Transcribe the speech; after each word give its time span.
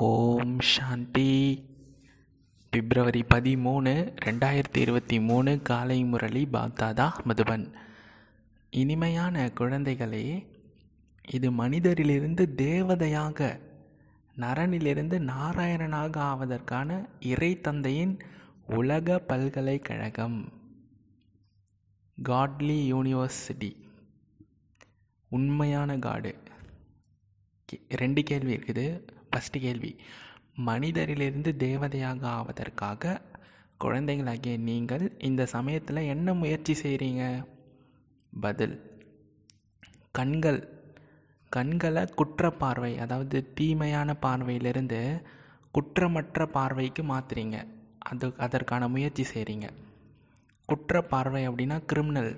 ஓம் 0.00 0.60
சாந்தி. 0.60 1.64
பிப்ரவரி 2.70 3.24
பதிமூணு 3.34 4.16
ரெண்டாயிரத்தி 4.24 4.76
இருபத்தி 4.76 5.20
மூணு 5.20 5.62
காலை 5.62 6.04
முரளி 6.04 6.48
பாப்தாதா 6.52 7.10
மதுபன். 7.28 7.72
இனிமையான 8.70 9.46
குழந்தைகளே 9.46 10.46
இது 11.30 11.50
மனிதரிலிருந்து 11.50 12.54
தேவதையாக 12.54 13.60
நரனிலிருந்து 14.36 15.18
நாராயணனாக 15.18 16.20
ஆவதற்கான 16.20 17.08
இறை 17.20 17.60
தந்தையின் 17.60 18.18
உலக 18.66 19.18
பல்கலைக்கழகம் 19.18 20.52
காட்லி 22.22 22.92
யூனிவர்சிட்டி. 22.92 23.76
உண்மையான 25.28 25.98
காடு. 25.98 26.34
கே- 27.72 27.88
ரெண்டு 27.88 28.22
கேள்வி 28.22 28.56
இருக்குது. 28.56 29.16
ஃபஸ்ட்டு 29.30 29.58
கேள்வி. 29.66 29.92
மனிதரிலிருந்து 30.68 31.50
தேவதையாக 31.66 32.22
ஆவதற்காக 32.38 33.20
குழந்தைகளாகிய 33.78 34.54
நீங்கள் 34.68 35.04
இந்த 35.28 35.42
சமயத்தில் 35.46 36.08
என்ன 36.14 36.34
முயற்சி 36.34 36.74
செய்கிறீங்க 36.82 37.24
பதில் 38.32 38.76
கண்கள். 40.12 40.60
கண்களை 41.52 42.02
குற்றப்பார்வை 42.20 42.92
அதாவது 43.04 43.38
தீமையான 43.54 44.16
பார்வையிலிருந்து 44.24 45.00
குற்றமற்ற 45.74 46.46
பார்வைக்கு 46.56 47.02
மாற்றுறீங்க 47.02 47.56
அது 48.10 48.26
அதற்கான 48.36 48.88
முயற்சி 48.88 49.24
செய்கிறீங்க 49.32 49.66
குற்றப்பார்வை 50.68 51.42
அப்படின்னா 51.48 51.76
கிரிமினல் 51.90 52.32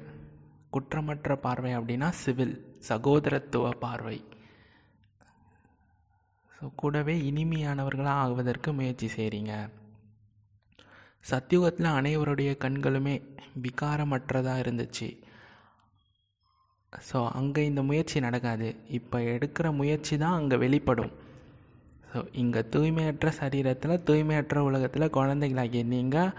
குற்றமற்ற 0.72 1.36
பார்வை 1.46 1.72
அப்படின்னா 1.76 2.08
சிவில் 2.22 2.54
சகோதரத்துவ 2.88 3.70
பார்வை. 3.84 4.18
ஸோ 6.60 6.66
கூடவே 6.80 7.14
இனிமையானவர்களாக 7.28 8.22
ஆகுவதற்கு 8.22 8.70
முயற்சி 8.78 9.06
செய்கிறீங்க 9.16 9.52
சத்தியுகத்தில் 11.30 11.88
அனைவருடைய 11.98 12.50
கண்களுமே 12.64 13.14
விகாரமற்றதாக 13.64 14.62
இருந்துச்சு. 14.62 15.08
ஸோ 17.08 17.18
அங்கே 17.38 17.62
இந்த 17.70 17.82
முயற்சி 17.88 18.20
நடக்காது. 18.26 18.68
இப்போ 18.98 19.18
எடுக்கிற 19.34 19.66
முயற்சி 19.80 20.14
தான் 20.22 20.38
அங்கே 20.40 20.56
வெளிப்படும். 20.64 21.12
ஸோ 22.12 22.20
இங்கே 22.42 22.62
தூய்மையற்ற 22.74 23.30
சரீரத்தில் 23.40 24.02
தூய்மையற்ற 24.08 24.58
உலகத்தில் 24.68 25.14
குழந்தைகளாகிய 25.18 25.82
நீங்கள் 25.94 26.34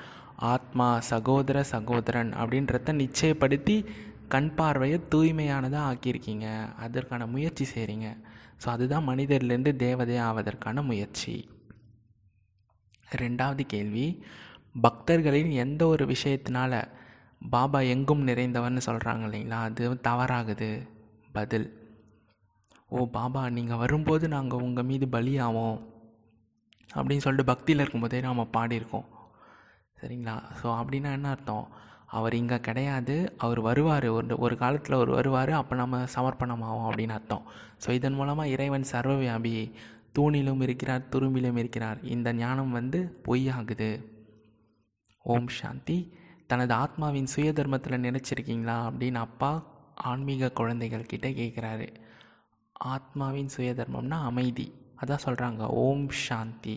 ஆத்மா 0.53 0.87
சகோதர 1.11 1.57
சகோதரன் 1.73 2.31
அப்படின்றத 2.41 2.95
நிச்சயப்படுத்தி 3.03 3.77
கண் 4.35 4.51
பார்வையை 4.59 4.99
தூய்மையானதாக 5.13 5.89
ஆக்கியிருக்கீங்க. 5.91 6.47
அதற்கான 6.85 7.27
முயற்சி 7.35 7.67
செய்கிறீங்க 7.73 8.09
ஸோ 8.61 8.67
அதுதான் 8.67 9.07
மனிதர்லேருந்து 9.07 9.71
தேவதை 9.75 10.17
ஆவதற்கான 10.19 10.81
முயற்சி. 10.83 11.33
ரெண்டாவது 13.21 13.63
கேள்வி 13.73 14.07
பக்தர்களின் 14.83 15.51
எந்த 15.63 15.81
ஒரு 15.87 16.03
விஷயத்தினால 16.05 16.73
பாபா 17.51 17.79
எங்கும் 17.93 18.27
நிறைந்தவன்னு 18.27 18.81
சொல்கிறாங்க 18.85 19.23
இல்லைங்களா? 19.27 19.59
அது 19.67 19.89
தவறாகுது. 20.09 20.69
பதில் 21.31 21.67
ஓ 22.87 23.05
பாபா 23.17 23.41
நீங்கள் 23.49 23.77
வரும்போது 23.77 24.25
நாங்கள் 24.27 24.63
உங்கள் 24.67 24.87
மீது 24.89 25.05
பலியாவோம் 25.05 25.77
அப்படின்னு 26.89 27.25
சொல்லிட்டு 27.25 27.51
பக்தியில் 27.51 27.81
இருக்கும்போதே 27.83 28.21
நாம் 28.21 28.53
பாடியிருக்கோம். 28.57 29.07
சரிங்களா? 30.01 30.35
ஸோ 30.59 30.67
அப்படின்னா 30.79 31.11
என்ன 31.11 31.29
அர்த்தம்? 31.29 31.65
அவர் 32.17 32.33
இங்கே 32.39 32.57
கிடையாது 32.59 33.15
அவர் 33.37 33.59
வருவார். 33.61 34.07
ஒரு 34.17 34.37
ஒரு 34.45 34.55
காலத்தில் 34.57 34.97
அவர் 34.97 35.11
வருவார் 35.17 35.51
அப்போ 35.51 35.75
நம்ம 35.75 35.97
சமர்ப்பணமாவோம் 36.15 36.87
அப்படின்னு 36.89 37.15
அர்த்தம். 37.17 37.45
ஸோ 37.83 37.89
இதன் 37.91 38.13
மூலமாக 38.13 38.53
இறைவன் 38.55 38.89
சர்வவியாபி 38.91 39.53
தூணிலும் 40.17 40.61
இருக்கிறார் 40.61 41.03
துரும்பிலும் 41.11 41.57
இருக்கிறார். 41.57 41.99
இந்த 42.15 42.33
ஞானம் 42.33 42.71
வந்து 42.71 42.99
பொய்யாகுது. 43.27 43.91
ஓம் 45.25 45.51
சாந்தி. 45.59 45.99
தனது 46.47 46.73
ஆத்மாவின் 46.73 47.31
சுய 47.33 47.49
தர்மத்தில் 47.53 48.03
நினச்சிருக்கீங்களா 48.07 48.77
அப்படின்னு 48.87 49.19
அப்பா 49.27 49.51
ஆன்மீக 50.09 50.51
குழந்தைகள் 50.59 51.09
கிட்டே 51.11 51.29
கேட்குறாரு 51.31 51.87
ஆத்மாவின் 52.93 53.51
சுய 53.55 53.71
தர்மம்னா 53.79 54.17
அமைதி. 54.29 54.67
அதான் 55.01 55.25
சொல்கிறாங்க 55.25 55.63
ஓம் 55.85 56.07
சாந்தி. 56.27 56.75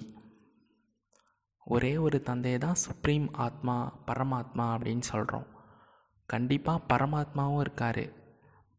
ஒரே 1.64 1.97
ஒரு 1.97 2.22
தந்தையை 2.22 2.60
தான் 2.60 2.75
சுப்ரீம் 2.75 3.32
ஆத்மா 3.32 3.92
பரமாத்மா 4.06 4.66
அப்படின்னு 4.75 5.00
சொல்கிறோம் 5.00 5.44
கண்டிப்பாக 6.26 6.80
பரமாத்மாவும் 6.91 7.60
இருக்கார். 7.60 8.12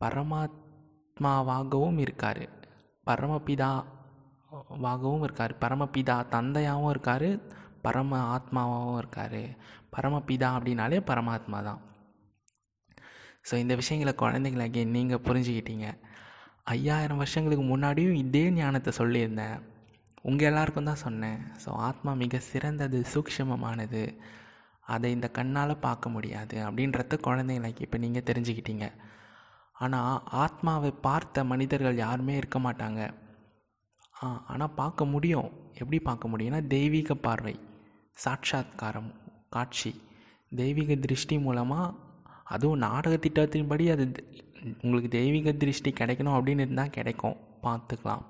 பரமாத்மாவாகவும் 0.02 1.98
இருக்கார். 1.98 2.50
பரமபிதாவாகவும் 3.08 5.24
இருக்கார். 5.24 5.56
பரமபிதா 5.62 6.26
தந்தையாகவும் 6.36 6.90
இருக்கார். 6.90 7.40
பரம 7.82 8.36
ஆத்மாவாகவும் 8.36 8.98
இருக்கார். 8.98 9.58
பரமபிதா 9.98 10.58
அப்படின்னாலே 10.58 11.00
பரமாத்மா 11.10 11.64
தான். 11.64 11.80
ஸோ 13.52 13.56
இந்த 13.56 13.76
விஷயங்களை 13.76 14.16
குழந்தைங்களாகிய 14.22 14.86
நீங்கள் 14.86 15.20
புரிஞ்சுக்கிட்டீங்க. 15.20 15.98
ஐயாயிரம் 16.64 17.18
வருஷங்களுக்கு 17.18 17.66
முன்னாடியும் 17.66 18.12
இதே 18.12 18.52
ஞானத்தை 18.52 18.94
சொல்லியிருந்தேன். 18.98 19.75
உங்கள் 20.30 20.48
எல்லாருக்கும் 20.50 20.90
தான் 20.90 21.04
சொன்னேன். 21.06 21.40
ஸோ 21.64 21.70
ஆத்மா 21.88 22.12
மிக 22.24 22.40
சிறந்தது 22.52 23.00
சூக்ஷமமானது. 23.14 24.04
அதை 24.94 25.08
இந்த 25.16 25.28
கண்ணால் 25.38 25.82
பார்க்க 25.86 26.16
முடியாது 26.16 26.56
அப்படின்றத 26.68 27.18
குழந்தைங்களுக்கு 27.28 27.86
இப்போ 27.86 27.98
நீங்கள் 28.06 28.28
தெரிஞ்சுக்கிட்டீங்க. 28.30 28.88
ஆனால் 29.84 30.20
ஆத்மாவை 30.44 30.92
பார்த்த 31.08 31.44
மனிதர்கள் 31.52 32.02
யாருமே 32.06 32.36
இருக்க 32.42 32.60
மாட்டாங்க. 32.66 33.02
ஆ 34.22 34.28
ஆனால் 34.52 34.76
பார்க்க 34.82 35.12
முடியும். 35.14 35.50
எப்படி 35.82 35.98
பார்க்க 36.10 36.32
முடியும்னா 36.34 36.62
தெய்வீக 36.76 37.16
பார்வை 37.26 37.56
சாட்சாத்காரம் 38.24 39.12
காட்சி. 39.56 39.92
தெய்வீக 40.62 40.96
திருஷ்டி 41.06 41.38
மூலமாக 41.48 41.94
அதுவும் 42.56 42.84
நாடக 42.88 43.16
திட்டத்தின்படி 43.26 43.86
அது 43.96 44.04
உங்களுக்கு 44.84 45.10
தெய்வீக 45.20 45.52
திருஷ்டி 45.64 45.92
கிடைக்கணும் 46.00 46.36
அப்படின்னு 46.38 46.66
இருந்தால் 46.66 46.96
கிடைக்கும். 46.98 47.38
பார்த்துக்கலாம். 47.66 48.24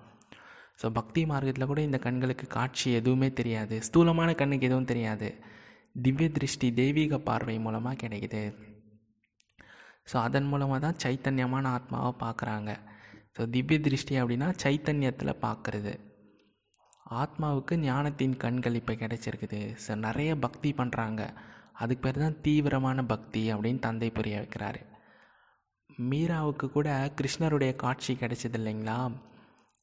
ஸோ 0.79 0.87
பக்தி 0.91 1.21
மார்க்கத்தில் 1.25 1.67
கூட 1.67 1.81
இந்த 1.81 1.99
கண்களுக்கு 1.99 2.45
காட்சி 2.49 2.87
எதுவுமே 2.91 3.29
தெரியாது 3.33 3.75
ஸ்தூலமான 3.81 4.29
கண்ணுக்கு 4.33 4.67
எதுவும் 4.69 4.89
தெரியாது 4.89 5.29
திவ்ய 5.97 6.27
திருஷ்டி 6.29 6.69
தெய்வீக 6.73 7.19
பார்வை 7.19 7.55
மூலமாக 7.59 7.99
கிடைக்குது 8.01 8.41
ஸோ 10.07 10.15
அதன் 10.21 10.49
மூலமாக 10.49 10.79
தான் 10.79 10.99
சைத்தன்யமான 11.03 11.69
ஆத்மாவை 11.71 12.11
பார்க்குறாங்க 12.23 12.71
ஸோ 13.37 13.43
திவ்ய 13.49 13.77
திருஷ்டி 13.79 14.15
அப்படின்னா 14.15 14.49
சைத்தன்யத்தில் 14.63 15.39
பார்க்குறது 15.41 15.93
ஆத்மாவுக்கு 17.15 17.73
ஞானத்தின் 17.81 18.35
கண்கள் 18.37 18.75
இப்போ 18.75 18.93
கிடைச்சிருக்குது 18.95 19.61
ஸோ 19.83 19.95
நிறைய 19.97 20.31
பக்தி 20.37 20.69
பண்ணுறாங்க 20.77 21.21
அதுக்கு 21.73 22.03
பேர் 22.03 22.19
தான் 22.19 22.37
தீவிரமான 22.41 22.99
பக்தி 23.05 23.41
அப்படின்னு 23.51 23.79
தந்தை 23.79 24.09
புரிய 24.09 24.35
வைக்கிறாரு 24.39 24.81
மீராவுக்கு 26.03 26.67
கூட 26.69 26.89
கிருஷ்ணருடைய 27.17 27.71
காட்சி 27.75 28.13
கிடைச்சது 28.13 28.57
இல்லைங்களா 28.57 28.99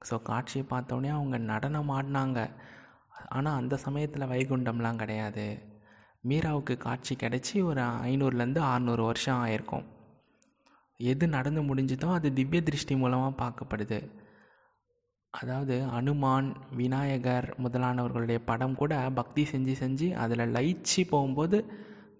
ஸோ 0.08 0.14
காட்சியை 0.22 0.64
பார்த்தோன்னே 0.70 1.10
அவங்க 1.18 1.36
நடனம் 1.50 1.92
ஆடினாங்க. 1.96 2.38
ஆனால் 3.36 3.58
அந்த 3.60 3.74
சமயத்தில் 3.86 4.30
வைகுண்டம்லாம் 4.32 5.00
கிடையாது. 5.02 5.46
மீராவுக்கு 6.30 6.74
காட்சி 6.86 7.14
கிடச்சி 7.22 7.56
ஒரு 7.70 7.82
ஐநூறுலேருந்து 8.10 8.60
அறநூறு 8.70 9.02
வருஷம் 9.10 9.40
ஆயிருக்கும். 9.44 9.86
எது 11.00 11.24
நடந்து 11.36 11.60
முடிஞ்சுதோ 11.68 12.08
அது 12.16 12.28
திவ்ய 12.38 12.60
திருஷ்டி 12.62 12.94
மூலமாக 12.96 13.38
பார்க்கப்படுது. 13.42 13.98
அதாவது 15.34 15.76
அனுமான் 15.98 16.48
விநாயகர் 16.80 17.46
முதலானவர்களுடைய 17.64 18.38
படம் 18.50 18.78
கூட 18.80 18.94
பக்தி 19.18 19.42
செஞ்சு 19.52 19.74
செஞ்சு 19.82 20.08
அதில் 20.22 20.52
லயிச்சு 20.56 21.02
போகும்போது 21.12 21.58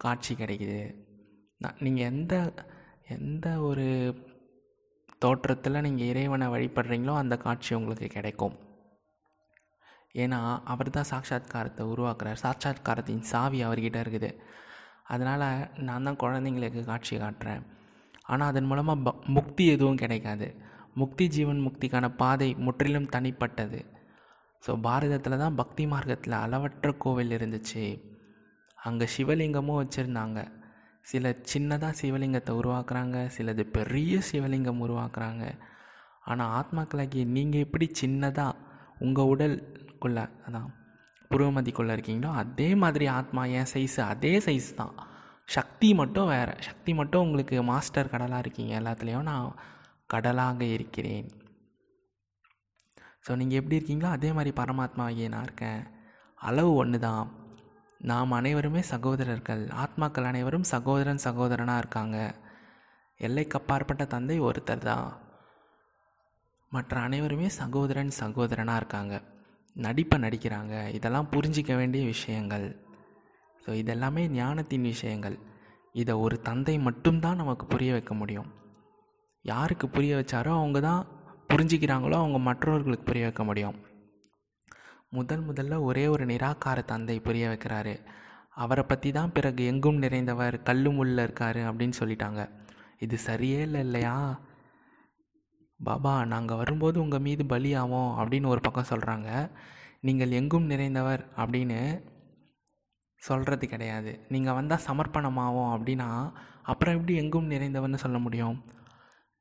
காட்சி 0.05 0.33
கிடைக்குது. 0.35 0.83
நீங்கள் 1.85 2.09
எந்த 2.13 2.35
எந்த 3.17 3.47
ஒரு 3.69 3.87
தோற்றத்தில் 5.25 5.85
நீங்கள் 5.87 6.11
இறைவனை 6.13 6.47
வழிபடுறீங்களோ 6.55 7.15
அந்த 7.23 7.35
காட்சி 7.45 7.73
உங்களுக்கு 7.79 8.09
கிடைக்கும். 8.17 8.55
ஏன்னா 10.23 10.39
அவர் 10.73 10.89
தான் 10.97 11.11
சாட்சாத்காரத்தை 11.11 11.83
உருவாக்குறார். 11.93 12.41
சாட்சாத்காரத்தின் 12.45 13.23
சாவி 13.33 13.61
அவர்கிட்ட 13.67 13.99
இருக்குது. 14.05 14.31
அதனால் 15.13 15.47
நான் 15.89 16.07
தான் 16.09 16.21
குழந்தைங்களுக்கு 16.23 16.83
காட்சி 16.91 17.15
காட்டுறேன். 17.23 17.63
ஆனால் 18.33 18.51
அதன் 18.53 18.69
மூலமாக 18.71 19.03
ப 19.07 19.13
முக்தி 19.37 19.65
எதுவும் 19.75 20.01
கிடைக்காது. 20.03 20.49
முக்தி 21.01 21.25
ஜீவன் 21.35 21.61
முக்திக்கான 21.67 22.07
பாதை 22.23 22.49
முற்றிலும் 22.67 23.11
தனிப்பட்டது. 23.15 23.81
ஸோ 24.63 24.73
பாரதத்தில் 24.87 25.43
தான் 25.45 25.59
பக்தி 25.61 25.85
மார்க்கத்தில் 25.93 26.37
அளவற்ற 26.45 26.91
கோவில் 27.05 27.35
இருந்துச்சு. 27.37 27.85
அங்கே 28.79 29.07
சிவலிங்கமும் 29.15 29.81
வச்சுருந்தாங்க. 29.81 30.41
சில 31.11 31.31
சின்னதாக 31.53 31.99
சிவலிங்கத்தை 32.01 32.53
உருவாக்குறாங்க 32.61 33.17
சிலது 33.37 33.63
பெரிய 33.77 34.21
சிவலிங்கம் 34.29 34.83
உருவாக்குறாங்க. 34.87 35.45
ஆனால் 36.31 36.53
ஆத்மாக்களாகிய 36.59 37.25
நீங்கள் 37.37 37.65
எப்படி 37.67 37.87
சின்னதாக 38.01 38.61
உங்கள் 39.07 39.31
உடலுக்குள்ளே 39.33 40.25
அதான் 40.47 40.71
புருவமதிக்குள்ளே 41.31 41.93
இருக்கீங்களோ 41.97 42.31
அதே 42.43 42.69
மாதிரி 42.83 43.07
ஆத்மா 43.19 43.43
என் 43.59 43.71
சைஸ் 43.75 43.99
அதே 44.13 44.33
சைஸ் 44.47 44.71
தான். 44.81 44.97
சக்தி 45.57 45.89
மட்டும் 46.01 46.31
வேறு. 46.35 46.55
சக்தி 46.69 46.93
மட்டும் 46.99 47.25
உங்களுக்கு 47.27 47.57
மாஸ்டர் 47.71 48.13
கடலாக 48.15 48.45
இருக்கீங்க 48.45 48.73
எல்லாத்துலேயும். 48.81 49.29
நான் 49.31 49.49
கடலாக 50.15 50.65
இருக்கிறேன். 50.77 51.29
ஸோ 53.27 53.33
நீங்கள் 53.41 53.61
எப்படி 53.61 53.79
இருக்கீங்களோ 53.79 54.11
அதே 54.17 54.31
மாதிரி 54.37 54.53
பரமாத்மாவாகிய 54.61 55.29
நான் 55.35 55.47
இருக்கேன். 55.49 55.83
அளவு 56.49 56.71
ஒன்று 56.83 56.99
தான் 57.09 57.25
நாம் 58.03 58.31
அனைவருமே 58.31 58.81
சகோதரர்கள். 58.83 59.69
ஆத்மாக்கள் 59.69 60.25
அனைவரும் 60.25 60.63
சகோதரன் 60.63 61.21
சகோதரனாக 61.25 61.79
இருக்காங்க. 61.79 62.35
எல்லைக்கு 63.17 63.59
அப்பாற்பட்ட 63.59 64.05
தந்தை 64.05 64.41
ஒருத்தர் 64.41 64.79
தான். 64.79 65.13
மற்ற 66.71 67.01
அனைவருமே 67.01 67.49
சகோதரன் 67.49 68.13
சகோதரனாக 68.21 68.77
இருக்காங்க. 68.77 69.23
நடிப்பை 69.75 70.21
நடிக்கிறாங்க. 70.21 70.89
இதெல்லாம் 70.89 71.29
புரிஞ்சிக்க 71.31 71.77
வேண்டிய 71.77 72.05
விஷயங்கள். 72.05 72.67
ஸோ 73.67 73.71
இதெல்லாமே 73.71 74.29
ஞானத்தின் 74.29 74.83
விஷயங்கள். 74.83 75.39
இதை 75.93 76.15
ஒரு 76.15 76.41
தந்தை 76.41 76.79
மட்டும்தான் 76.79 77.37
நமக்கு 77.37 77.67
புரிய 77.67 77.93
வைக்க 77.93 78.15
முடியும். 78.15 78.51
யாருக்கு 79.43 79.89
புரிய 79.89 80.17
வச்சாரோ 80.17 80.53
அவங்க 80.59 80.81
தான் 80.81 81.07
புரிஞ்சிக்கிறாங்களோ 81.49 82.13
அவங்க 82.13 82.39
மற்றவர்களுக்கு 82.39 83.05
புரிய 83.05 83.25
வைக்க 83.25 83.45
முடியும். 83.45 83.79
முதல் 85.17 85.43
முதல்ல 85.49 85.75
ஒரே 85.81 86.05
ஒரு 86.07 86.25
நிராகார 86.27 86.79
தந்தை 86.85 87.17
புரிய 87.21 87.45
வைக்கிறாரு. 87.49 87.95
அவரை 88.63 88.85
பற்றி 88.85 89.11
தான் 89.13 89.33
பிறகு 89.33 89.63
எங்கும் 89.65 90.01
நிறைந்தவர் 90.03 90.57
கல்லு 90.63 90.91
முள்ள 90.93 91.27
இருக்காரு 91.27 91.61
அப்படின்னு 91.69 91.97
சொல்லிட்டாங்க. 92.01 92.41
இது 92.99 93.17
சரியே 93.27 93.59
இல்லை 93.61 93.81
இல்லையா? 93.81 94.17
பாபா 95.81 96.15
நாங்கள் 96.25 96.57
வரும்போது 96.57 96.97
உங்கள் 97.01 97.21
மீது 97.21 97.45
பலியாவோம் 97.45 98.11
அப்படின்னு 98.21 98.47
ஒரு 98.47 98.61
பக்கம் 98.61 98.91
சொல்கிறாங்க 98.91 99.29
நீங்கள் 100.01 100.37
எங்கும் 100.41 100.71
நிறைந்தவர் 100.71 101.23
அப்படின்னு 101.37 101.79
சொல்கிறது 103.23 103.65
கிடையாது. 103.69 104.13
நீங்கள் 104.29 104.55
வந்தால் 104.55 104.87
சமர்ப்பணமாகும் 104.89 105.73
அப்படின்னா 105.75 106.09
அப்புறம் 106.63 106.95
எப்படி 106.95 107.15
எங்கும் 107.17 107.51
நிறைந்தவர்னு 107.51 108.05
சொல்ல 108.05 108.19
முடியும்? 108.19 108.57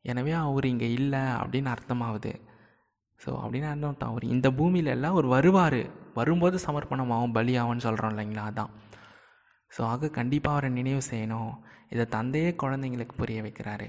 எனவே 0.06 0.32
அவர் 0.32 0.66
இங்கே 0.66 0.90
இல்லை 0.92 1.24
அப்படின்னு 1.42 1.70
அர்த்தமாகுது 1.76 2.32
ஸோ 3.24 3.30
அப்படின்னு 3.44 3.68
அர்த்தம்? 3.72 4.12
அவர் 4.12 4.24
இந்த 4.36 4.48
பூமியில 4.60 4.94
எல்லாம் 4.96 5.16
அவர் 5.16 5.28
வருவார். 5.36 5.82
வரும்போது 6.20 6.58
சமர்ப்பணமாகும் 6.68 7.36
பலியாகும்னு 7.38 7.86
சொல்கிறோம் 7.88 8.14
இல்லைங்களா? 8.14 8.46
அதான். 8.52 8.72
ஸோ 9.72 9.82
ஆக 9.84 10.10
கண்டிப்பாக 10.20 10.56
அவரை 10.56 10.70
நினைவு 10.78 11.02
செய்யணும். 11.12 11.52
இதை 11.94 12.06
தந்தையே 12.16 12.50
குழந்தைங்களுக்கு 12.64 13.16
புரிய 13.18 13.42
வைக்கிறாரு. 13.46 13.88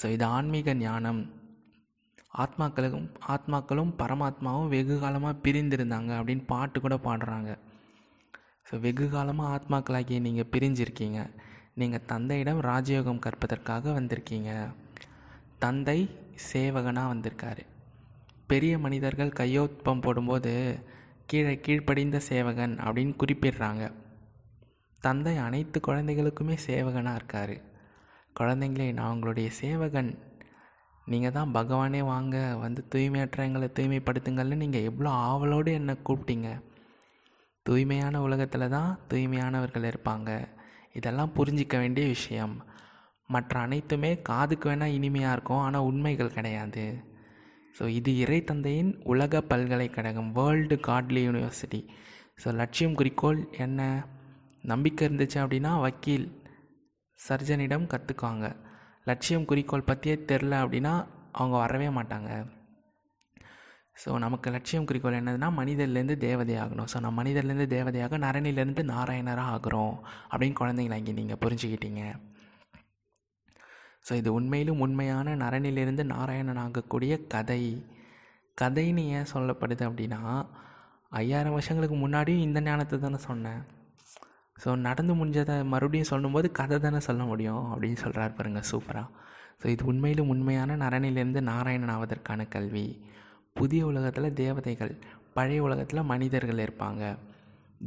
ஸோ 0.00 0.06
இது 0.10 0.24
ஆன்மீக 0.24 0.74
ஞானம். 0.74 1.22
ஆத்மாக்களும் 2.42 3.08
ஆத்மாக்களும் 3.34 3.92
பரமாத்மாவும் 4.02 4.70
வெகு 4.74 4.94
காலமாக 5.00 5.40
பிரிந்திருந்தாங்க 5.44 6.12
அப்படின்னு 6.20 6.44
பாட்டு 6.52 6.80
கூட 6.80 6.96
பாடுறாங்க. 7.08 7.50
ஸோ 8.68 8.80
வெகு 8.80 9.06
காலமாக 9.08 9.52
ஆத்மாக்களாகி 9.56 10.20
நீங்கள் 10.26 10.50
பிரிஞ்சிருக்கீங்க. 10.54 11.20
நீங்கள் 11.80 12.06
தந்தையிடம் 12.12 12.60
ராஜயோகம் 12.70 13.22
கற்பதற்காக 13.26 13.92
வந்திருக்கீங்க. 13.98 14.50
தந்தை 15.64 15.98
சேவகனாக 16.52 17.12
வந்திருக்காரு. 17.14 17.62
பெரிய 18.46 18.78
மனிதர்கள் 18.78 19.28
கையொப்பம் 19.28 20.00
போடும்போது 20.00 20.84
கீழே 21.26 21.60
கீழ்ப்படிந்த 21.60 22.16
சேவகன் 22.16 22.78
அப்படின்னு 22.78 23.14
குறிப்பிடுறாங்க. 23.22 23.92
தந்தை 25.00 25.36
அனைத்து 25.36 25.80
குழந்தைகளுக்குமே 25.86 26.56
சேவகனாக 26.66 27.14
இருக்கார். 27.14 27.60
குழந்தைங்களே 28.40 28.92
நான் 28.92 29.12
உங்களுடைய 29.12 29.50
சேவகன். 29.50 30.18
நீங்கள் 31.04 31.32
தான் 31.32 31.54
பகவானே 31.54 32.00
வாங்க 32.04 32.56
வந்து 32.56 32.84
தூய்மையற்ற 32.94 33.36
எங்களை 33.36 33.68
தூய்மைப்படுத்துங்கள்னு 33.74 34.54
நீங்கள் 34.54 34.82
எவ்வளோ 34.82 35.10
ஆவலோடு 35.10 35.72
என்னை 35.72 35.94
கூப்பிட்டீங்க. 36.06 36.62
தூய்மையான 37.62 38.22
உலகத்தில் 38.22 38.68
தான் 38.68 38.98
தூய்மையானவர்கள் 39.10 39.92
இருப்பாங்க. 39.92 40.48
இதெல்லாம் 40.92 41.32
புரிஞ்சிக்க 41.36 41.78
வேண்டிய 41.78 42.06
விஷயம். 42.06 42.62
மற்ற 43.34 43.54
அனைத்துமே 43.66 44.10
காதுக்கு 44.28 44.68
வேணால் 44.70 44.94
இனிமையாக 44.98 45.34
இருக்கும் 45.36 45.62
ஆனால் 45.66 45.88
உண்மைகள் 45.90 46.36
கிடையாது. 46.36 46.84
ஸோ 47.76 47.84
இது 47.98 48.10
இறை 48.22 48.38
தந்தையின் 48.50 48.92
உலக 49.12 49.42
பல்கலைக்கழகம் 49.50 50.30
வேர்ல்டு 50.38 50.76
காட்லி 50.88 51.22
யூனிவர்சிட்டி 51.28 51.80
ஸோ 52.42 52.48
லட்சியம் 52.60 52.96
குறிக்கோள் 53.00 53.40
என்ன? 53.64 53.80
நம்பிக்கை 54.72 55.02
இருந்துச்சு 55.08 55.38
அப்படின்னா 55.42 55.72
வக்கீல் 55.84 56.26
சர்ஜனிடம் 57.18 57.86
கற்றுக்குவாங்க 57.92 58.46
லட்சியம் 59.10 59.46
குறிக்கோள் 59.50 59.88
பற்றியே 59.90 60.16
தெரில 60.30 60.54
அப்படின்னா 60.64 60.92
அவங்க 61.38 61.56
வரவே 61.62 61.88
மாட்டாங்க. 61.98 62.30
ஸோ 64.02 64.10
நமக்கு 64.24 64.48
லட்சியம் 64.54 64.86
குறிக்கோள் 64.88 65.18
என்னதுன்னா 65.18 65.48
மனிதர்லேருந்து 65.58 66.16
தேவதை 66.26 66.54
ஆகணும். 66.64 66.88
ஸோ 66.92 66.98
நான் 67.04 67.18
மனிதர்லேருந்து 67.18 67.66
தேவதையாக 67.76 68.18
நரணிலேருந்து 68.24 68.82
நாராயணராக 68.92 69.54
ஆகிறோம் 69.56 69.96
அப்படின்னு 70.30 70.58
குழந்தைங்கள 70.60 70.98
இங்கே 71.02 71.14
நீங்கள் 71.20 71.42
புரிஞ்சுக்கிட்டீங்க. 71.44 72.04
ஸோ 74.06 74.12
இது 74.20 74.30
உண்மையிலும் 74.38 74.82
உண்மையான 74.86 75.34
நரனிலிருந்து 75.42 76.04
நாராயணன் 76.14 76.62
ஆகக்கூடிய 76.64 77.12
கதை. 77.34 77.62
கதைன்னு 78.58 79.02
ஏன் 79.16 79.30
சொல்லப்படுது 79.34 79.84
அப்படின்னா 79.88 80.20
ஐயாயிரம் 81.20 81.56
வருஷங்களுக்கு 81.56 81.96
முன்னாடியும் 82.02 82.44
இந்த 82.46 82.58
ஞானத்தை 82.68 82.96
தானே 82.98 83.18
சொன்னேன். 83.28 83.62
ஸோ 84.62 84.70
நடந்து 84.86 85.12
முடிஞ்சதை 85.20 85.56
மறுபடியும் 85.72 86.10
சொல்லும்போது 86.12 86.48
கதை 86.58 86.76
தானே 86.84 87.00
சொல்ல 87.08 87.22
முடியும் 87.30 87.64
அப்படின்னு 87.72 87.98
சொல்கிறார் 88.04 88.36
பாருங்க 88.38 88.60
சூப்பராக 88.70 89.08
ஸோ 89.62 89.66
இது 89.74 89.82
உண்மையிலும் 89.90 90.30
உண்மையான 90.34 90.76
நரனிலிருந்து 90.84 91.40
நாராயணன் 91.50 91.92
ஆவதற்கான 91.96 92.46
கல்வி. 92.54 92.86
புதிய 93.58 93.82
உலகத்தில் 93.90 94.36
தேவதைகள் 94.42 94.92
பழைய 95.36 95.60
உலகத்தில் 95.66 96.08
மனிதர்கள் 96.12 96.62
இருப்பாங்க. 96.64 97.02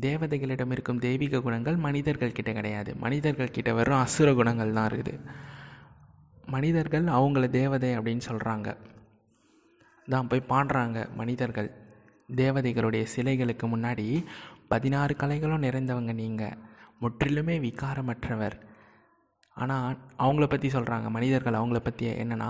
தேவதைகளிடம் 0.05 0.71
இருக்கும் 0.75 1.01
தெய்வீக 1.07 1.41
குணங்கள் 1.47 1.77
மனிதர்கள் 1.87 2.37
கிட்ட 2.37 2.51
கிடையாது. 2.59 2.91
மனிதர்கள் 3.03 3.53
கிட்ட 3.57 3.73
வெறும் 3.79 4.03
அசுர 4.05 4.29
குணங்கள் 4.39 4.77
தான் 4.77 4.89
இருக்குது. 4.91 5.13
மனிதர்கள் 6.53 7.05
அவங்கள 7.17 7.45
தேவதை 7.49 7.97
அப்படின்னு 7.97 8.27
சொல்கிறாங்க 8.29 8.69
தான் 10.07 10.27
போய் 10.27 10.49
பாடுறாங்க 10.49 11.15
மனிதர்கள். 11.15 11.69
தேவதைகளுடைய 12.35 13.03
சிலைகளுக்கு 13.15 13.65
முன்னாடி 13.71 14.05
பதினாறு 14.67 15.13
கலைகளும் 15.21 15.65
நிறைந்தவங்க 15.65 16.13
நீங்கள் 16.13 16.57
முற்றிலுமே 17.01 17.55
விகாரமற்றவர். 17.67 18.55
ஆனால் 19.57 19.97
அவங்கள 20.17 20.45
பற்றி 20.47 20.67
சொல்கிறாங்க 20.67 21.09
மனிதர்கள் 21.09 21.59
அவங்கள 21.59 21.79
பற்றி 21.79 22.05
என்னென்னா 22.23 22.49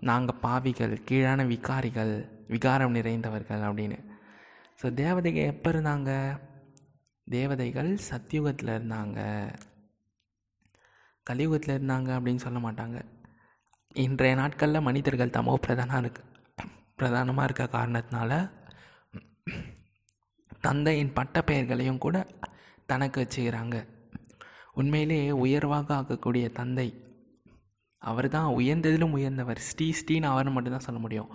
நாங்கள் 0.00 0.40
பாவிகள் 0.40 0.94
கீழான 1.08 1.44
விகாரிகள் 1.44 2.14
விகாரம் 2.46 2.94
நிறைந்தவர்கள் 2.94 3.62
அப்படின்னு. 3.68 3.98
ஸோ 4.80 4.88
தேவதைகள் 4.94 5.50
எப்போ 5.52 5.70
இருந்தாங்க? 5.70 6.10
தேவதைகள் 7.26 7.90
சத்தியுகத்தில் 8.10 8.72
இருந்தாங்க. 8.76 9.20
கலியுகத்தில் 11.26 11.76
இருந்தாங்க 11.78 12.10
அப்படின்னு 12.18 12.44
சொல்ல 12.46 12.58
மாட்டாங்க. 12.58 12.98
இன்றைய 14.00 14.34
நாட்களில் 14.40 14.86
மனிதர்கள் 14.86 15.32
தமோ 15.34 15.54
பிரதானாக 15.64 16.00
இருக்கு. 16.02 16.22
பிரதானமாக 16.98 17.46
இருக்க 17.46 17.64
காரணத்தினால 17.74 18.30
தந்தையின் 20.66 21.12
பட்ட 21.16 21.42
பெயர்களையும் 21.48 22.00
கூட 22.04 22.16
தனக்கு 22.90 23.18
வச்சுக்கிறாங்க. 23.22 23.76
உண்மையிலேயே 24.80 25.30
உயர்வாக 25.44 25.94
ஆக்கக்கூடிய 25.98 26.46
தந்தை 26.58 26.88
அவர் 28.02 28.28
தான் 28.36 28.48
உயர்ந்ததிலும் 28.60 29.16
உயர்ந்தவர். 29.18 29.60
ஸ்ரீ 29.68 29.88
ஸ்ரீன்னு 29.98 30.32
அவரை 30.32 30.52
மட்டும்தான் 30.52 30.86
சொல்ல 30.86 31.00
முடியும். 31.04 31.30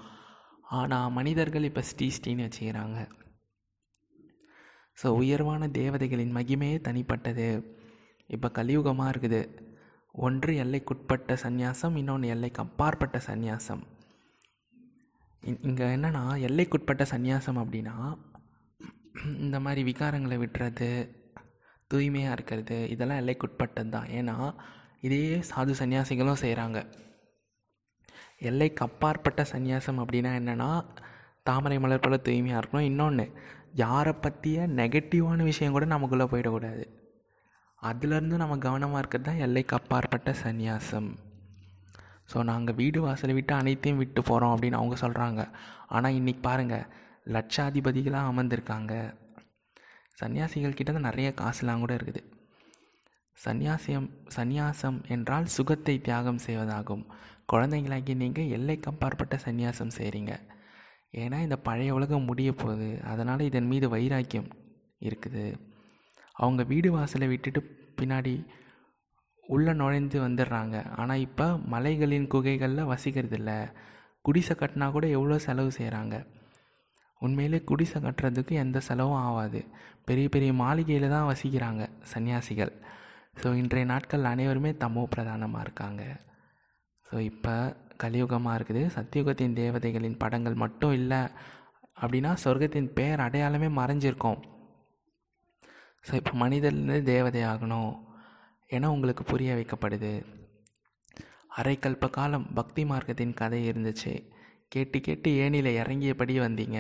ஆனால் 0.79 1.13
மனிதர்கள் 1.17 1.69
இப்போ 1.69 1.83
ஸ்ரீ 1.91 2.07
ஸ்ரீன்னு 2.17 2.47
வச்சுக்கிறாங்க. 2.47 2.99
ஸோ 5.01 5.09
உயர்வான 5.21 5.67
தேவதைகளின் 5.79 6.35
மகிமையே 6.37 6.77
தனிப்பட்டது. 6.87 7.47
இப்போ 8.35 8.47
கலியுகமாக 8.59 9.11
இருக்குது. 9.13 9.41
ஒன்று 10.25 10.51
எல்லைக்குட்பட்ட 10.63 11.33
சந்நியாசம் 11.43 11.97
இன்னொன்று 12.01 12.27
எல்லைக்கு 12.35 12.59
அப்பாற்பட்ட 12.63 13.17
சந்நியாசம். 13.27 13.83
இங்கே 15.63 15.85
என்னென்னா 15.95 16.23
எல்லைக்குட்பட்ட 16.47 17.03
சந்நியாசம் 17.13 17.59
அப்படின்னா 17.63 17.95
இந்த 19.43 19.57
மாதிரி 19.65 19.81
விகாரங்களை 19.89 20.37
விட்டுறது 20.43 20.89
தூய்மையாக 21.91 22.35
இருக்கிறது 22.37 22.77
இதெல்லாம் 22.93 23.21
எல்லைக்குட்பட்டது 23.23 23.93
தான். 23.95 24.09
ஏன்னா 24.19 24.35
இதே 25.07 25.21
சாது 25.49 25.73
சன்னியாசிகளும் 25.81 26.41
செய்கிறாங்க 26.43 26.79
எல்லைக்கு 28.49 28.81
அப்பாற்பட்ட 28.87 29.41
சந்நியாசம் 29.53 30.01
அப்படின்னா 30.03 30.31
என்னென்னா 30.39 30.71
தாமரை 31.49 31.77
மலர் 31.83 32.03
போல் 32.05 32.25
தூய்மையாக 32.27 32.59
இருக்கணும். 32.61 32.89
இன்னொன்று 32.91 33.25
யாரை 33.83 34.13
பற்றிய 34.13 34.67
நெகட்டிவான 34.79 35.43
விஷயம் 35.51 35.75
கூட 35.75 35.85
நமக்குள்ளே 35.93 36.25
போயிடக்கூடாது. 36.31 36.85
அதுலேருந்து 37.81 38.37
நம்ம 38.41 38.57
கவனமாக 38.67 39.01
இருக்கிறது 39.01 39.27
தான் 39.29 39.43
எல்லைக்கு 39.45 39.73
அப்பாற்பட்ட 39.77 40.29
சந்நியாசம். 40.43 41.09
ஸோ 42.31 42.37
நாங்கள் 42.51 42.77
வீடு 42.79 42.99
வாசலை 43.05 43.33
விட்டு 43.37 43.53
அனைத்தையும் 43.57 44.01
விட்டு 44.01 44.21
போகிறோம் 44.29 44.53
அப்படின்னு 44.53 44.79
அவங்க 44.79 44.95
சொல்கிறாங்க 45.03 45.41
ஆனால் 45.95 46.17
இன்றைக்கி 46.19 46.41
பாருங்கள் 46.47 46.87
லட்சாதிபதிகளாக 47.35 48.31
அமர்ந்திருக்காங்க. 48.31 48.93
சன்னியாசிகள் 50.21 50.77
கிட்ட 50.79 50.91
தான் 50.93 51.07
நிறைய 51.09 51.29
காசுலாம் 51.41 51.83
கூட 51.83 51.93
இருக்குது. 51.99 52.21
சந்நியாசியம் 53.37 54.09
சந்நியாசம் 54.35 54.99
என்றால் 55.15 55.47
சுகத்தை 55.55 55.95
தியாகம் 56.07 56.43
செய்வதாகும். 56.47 57.05
குழந்தைங்களாகி 57.51 58.13
நீங்கள் 58.23 58.51
எல்லைக்கு 58.57 58.89
அப்பாற்பட்ட 58.91 59.35
சந்நியாசம் 59.45 59.95
செய்கிறீங்க 59.97 60.33
ஏன்னா 61.23 61.37
இந்த 61.45 61.57
பழைய 61.67 61.91
உலகம் 61.97 62.27
முடிய 62.29 62.49
போகுது 62.61 62.89
அதனால் 63.11 63.47
இதன் 63.49 63.69
மீது 63.71 63.87
வைராக்கியம் 63.93 64.49
இருக்குது. 65.07 65.45
அவங்க 66.43 66.61
வீடு 66.71 66.89
வாசலை 66.95 67.27
விட்டுட்டு 67.33 67.61
பின்னாடி 67.99 68.33
உள்ளே 69.53 69.73
நுழைந்து 69.81 70.17
வந்துடுறாங்க. 70.25 70.75
ஆனால் 70.99 71.23
இப்போ 71.27 71.45
மலைகளின் 71.73 72.31
குகைகளில் 72.33 72.89
வசிக்கிறதில்ல. 72.93 73.51
குடிசை 74.25 74.53
கட்டினா 74.59 74.87
கூட 74.95 75.05
எவ்வளோ 75.17 75.37
செலவு 75.47 75.71
செய்கிறாங்க 75.77 76.15
உண்மையிலே 77.25 77.59
குடிசை 77.69 77.97
கட்டுறதுக்கு 78.01 78.53
எந்த 78.63 78.77
செலவும் 78.87 79.21
ஆகாது 79.27 79.61
பெரிய 80.07 80.27
பெரிய 80.33 80.51
மாளிகையில் 80.63 81.13
தான் 81.13 81.29
வசிக்கிறாங்க 81.29 81.83
சன்னியாசிகள். 82.11 82.73
ஸோ 83.39 83.47
இன்றைய 83.61 83.85
நாட்கள் 83.91 84.29
அனைவருமே 84.31 84.71
தமோ 84.83 85.03
பிரதானமாக 85.13 85.65
இருக்காங்க. 85.65 86.03
ஸோ 87.07 87.15
இப்போ 87.31 87.55
கலியுகமாக 88.03 88.57
இருக்குது. 88.57 88.83
சத்தியுகத்தின் 88.95 89.57
தேவதைகளின் 89.61 90.19
படங்கள் 90.23 90.61
மட்டும் 90.63 90.93
இல்லை. 90.99 91.21
அப்படின்னா 92.01 92.31
சொர்க்கத்தின் 92.43 92.91
பெயர் 92.97 93.25
அடையாளமே 93.25 93.69
மறைஞ்சிருக்கோம். 93.79 94.39
ஸோ 96.05 96.13
இப்போ 96.13 96.33
மனிதர்லேருந்து 96.33 97.03
தேவதை 97.03 97.41
ஆகணும். 97.43 97.93
என 98.67 98.91
உங்களுக்கு 98.91 99.23
புரிய 99.23 99.55
வைக்கப்படுது. 99.55 100.25
அரைக்கல்ப 101.57 102.09
காலம் 102.09 102.53
பக்தி 102.53 102.83
மார்க்கத்தின் 102.83 103.33
கதை 103.33 103.69
இருந்துச்சு. 103.69 104.31
கேட்டு 104.67 104.99
கேட்டு 104.99 105.29
ஏனியில் 105.31 105.69
இறங்கியபடி 105.81 106.39
வந்தீங்க. 106.39 106.79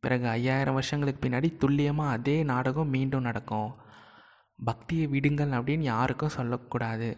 பிறகு 0.00 0.28
ஐயாயிரம் 0.28 0.74
வருஷங்களுக்கு 0.74 1.28
பின்னாடி 1.28 1.56
துல்லியமாக 1.56 2.10
அதே 2.10 2.42
நாடகம் 2.42 2.88
மீண்டும் 2.88 3.20
நடக்கும். 3.20 3.70
பக்தியை 4.64 5.06
விடுங்கள் 5.06 5.50
அப்படின்னு 5.50 5.80
யாருக்கும் 5.80 6.28
சொல்லக்கூடாது 6.28 7.16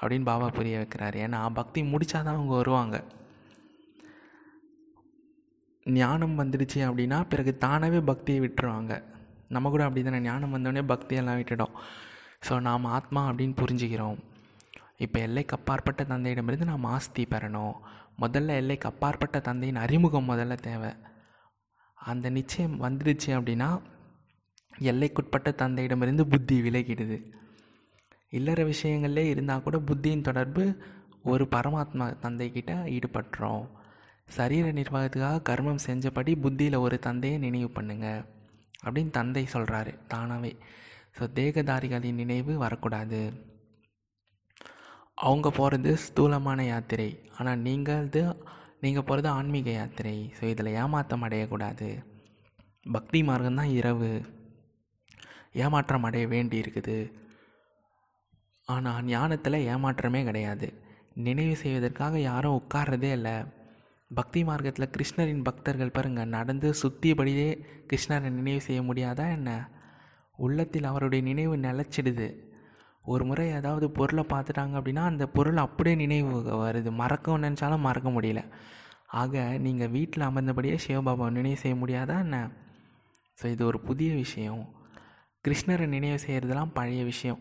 அப்படின்னு 0.00 0.22
பாபா 0.22 0.48
புரிய 0.48 0.78
வைக்கிறாரு. 0.78 1.16
ஏன்னா 1.26 1.40
பக்தி 1.54 1.82
முடித்தாதான் 1.82 2.36
அவங்க 2.38 2.54
வருவாங்க. 2.54 3.04
ஞானம் 5.84 6.38
வந்துடுச்சு 6.38 6.80
அப்படின்னா 6.88 7.28
பிறகு 7.28 7.58
தானாகவே 7.58 8.00
பக்தியை 8.00 8.40
விட்டுருவாங்க. 8.40 9.02
நம்ம 9.54 9.70
கூட 9.74 9.82
அப்படி 9.86 10.02
தானே 10.04 10.20
ஞானம் 10.20 10.54
வந்தோடனே 10.56 10.82
பக்தியெல்லாம் 10.92 11.38
விட்டுடும் 11.40 11.74
ஸோ 12.46 12.54
நாம் 12.68 12.92
ஆத்மா 12.96 13.20
அப்படின்னு 13.30 13.54
புரிஞ்சுக்கிறோம். 13.62 14.18
இப்போ 15.04 15.18
எல்லைக்கு 15.26 15.54
அப்பாற்பட்ட 15.56 16.02
தந்தையிடமிருந்து 16.12 16.70
நாம் 16.70 16.90
ஆஸ்தி 16.96 17.24
பெறணும். 17.30 17.74
முதல்ல 18.22 18.56
எல்லைக்கு 18.62 18.88
அப்பாற்பட்ட 18.90 19.38
தந்தையின் 19.48 19.82
அறிமுகம் 19.84 20.30
முதல்ல 20.30 20.54
தேவை. 20.68 20.90
அந்த 21.98 22.26
நிச்சயம் 22.30 22.76
வந்துடுச்சு 22.82 23.30
அப்படின்னா 23.38 23.68
எல்லைக்குட்பட்ட 24.90 25.50
தந்தையிடமிருந்து 25.62 26.24
புத்தி 26.32 26.56
விலகிடுது. 26.66 27.18
இல்லற 28.38 28.62
விஷயங்கள்லே 28.72 29.24
இருந்தால் 29.32 29.62
கூட 29.62 29.76
புத்தியின் 29.88 30.26
தொடர்பு 30.28 30.64
ஒரு 31.32 31.44
பரமாத்மா 31.54 32.06
தந்தைக்கிட்ட 32.24 32.72
ஈடுபட்டுறோம் 32.96 33.64
சரீர 34.36 34.66
நிர்வாகத்துக்காக 34.78 35.44
கர்மம் 35.48 35.84
செஞ்சபடி 35.86 36.32
புத்தியில் 36.44 36.82
ஒரு 36.84 36.96
தந்தையை 37.06 37.38
நினைவு 37.44 37.70
பண்ணுங்கள் 37.76 38.20
அப்படின்னு 38.84 39.10
தந்தை 39.10 39.44
சொல்கிறாரு 39.52 39.92
தானாகவே 40.12 40.52
ஸோ 41.16 41.24
தேகதாரிகளின் 41.36 42.20
நினைவு 42.22 42.52
வரக்கூடாது. 42.58 43.20
அவங்க 45.28 45.48
போகிறது 45.50 45.90
ஸ்தூலமான 45.96 46.64
யாத்திரை. 46.64 47.08
ஆனால் 47.38 47.62
நீங்களது 47.66 48.20
நீங்கள் 48.80 49.06
போகிறது 49.08 49.28
ஆன்மீக 49.28 49.70
யாத்திரை. 49.70 50.16
ஸோ 50.38 50.42
இதில் 50.52 50.76
ஏமாற்றம் 50.82 51.24
அடையக்கூடாது. 51.28 51.88
பக்தி 52.96 53.20
மார்க்கம்தான் 53.22 53.74
இரவு. 53.78 54.10
ஏமாற்றம் 55.64 56.06
அடைய 56.08 56.26
வேண்டி 56.34 56.56
இருக்குது 56.60 56.98
ஆனால் 58.68 59.04
ஞானத்தில் 59.14 59.64
ஏமாற்றமே 59.72 60.20
கிடையாது. 60.24 60.66
நினைவு 61.26 61.54
செய்வதற்காக 61.56 62.18
யாரும் 62.20 62.58
உட்கார்றதே 62.60 63.10
இல்லை. 63.18 63.36
பக்தி 64.14 64.44
மார்க்கத்தில் 64.44 64.90
கிருஷ்ணரின் 64.90 65.42
பக்தர்கள் 65.42 65.90
பாருங்கள் 65.90 66.26
நடந்து 66.26 66.74
சுற்றியபடியே 66.82 67.64
கிருஷ்ணரை 67.88 68.30
நினைவு 68.30 68.60
செய்ய 68.60 68.82
முடியாதா 68.82 69.30
என்ன? 69.30 69.70
உள்ளத்தில் 70.36 70.84
அவருடைய 70.84 71.24
நினைவு 71.24 71.56
நிலச்சிடுது. 71.56 72.36
ஒரு 73.02 73.24
முறை 73.24 73.50
ஏதாவது 73.50 73.90
பொருளை 73.90 74.24
பார்த்துட்டாங்க 74.28 74.74
அப்படின்னா 74.80 75.04
அந்த 75.04 75.26
பொருள் 75.26 75.56
அப்படியே 75.56 75.96
நினைவு 75.96 76.40
வருது. 76.40 76.90
மறக்க 76.90 77.38
நினச்சாலும் 77.38 77.78
மறக்க 77.78 78.08
முடியல. 78.10 78.44
ஆக 79.06 79.58
நீங்கள் 79.58 79.88
வீட்டில் 79.88 80.24
அமர்ந்தபடியே 80.24 80.78
சிவபாபாவை 80.86 81.30
நினைவு 81.30 81.56
செய்ய 81.56 81.76
முடியாதா 81.76 82.18
என்ன? 82.18 82.50
ஸோ 83.42 83.46
இது 83.46 83.66
ஒரு 83.66 83.80
புதிய 83.80 84.14
விஷயம். 84.14 84.74
கிருஷ்ணரை 85.48 85.86
நினைவு 85.86 86.18
செய்கிறதுலாம் 86.26 86.74
பழைய 86.74 87.04
விஷயம். 87.04 87.38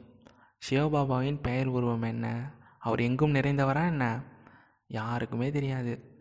சிவபாபாவின் 0.69 1.41
பெயர் 1.41 1.67
உருவம் 1.67 2.01
என்ன? 2.01 2.51
அவர் 2.79 2.99
எங்கும் 2.99 3.35
நிறைந்தவரா 3.35 3.85
என்ன? 3.85 4.23
யாருக்குமே 4.87 5.51
தெரியாது. 5.51 6.16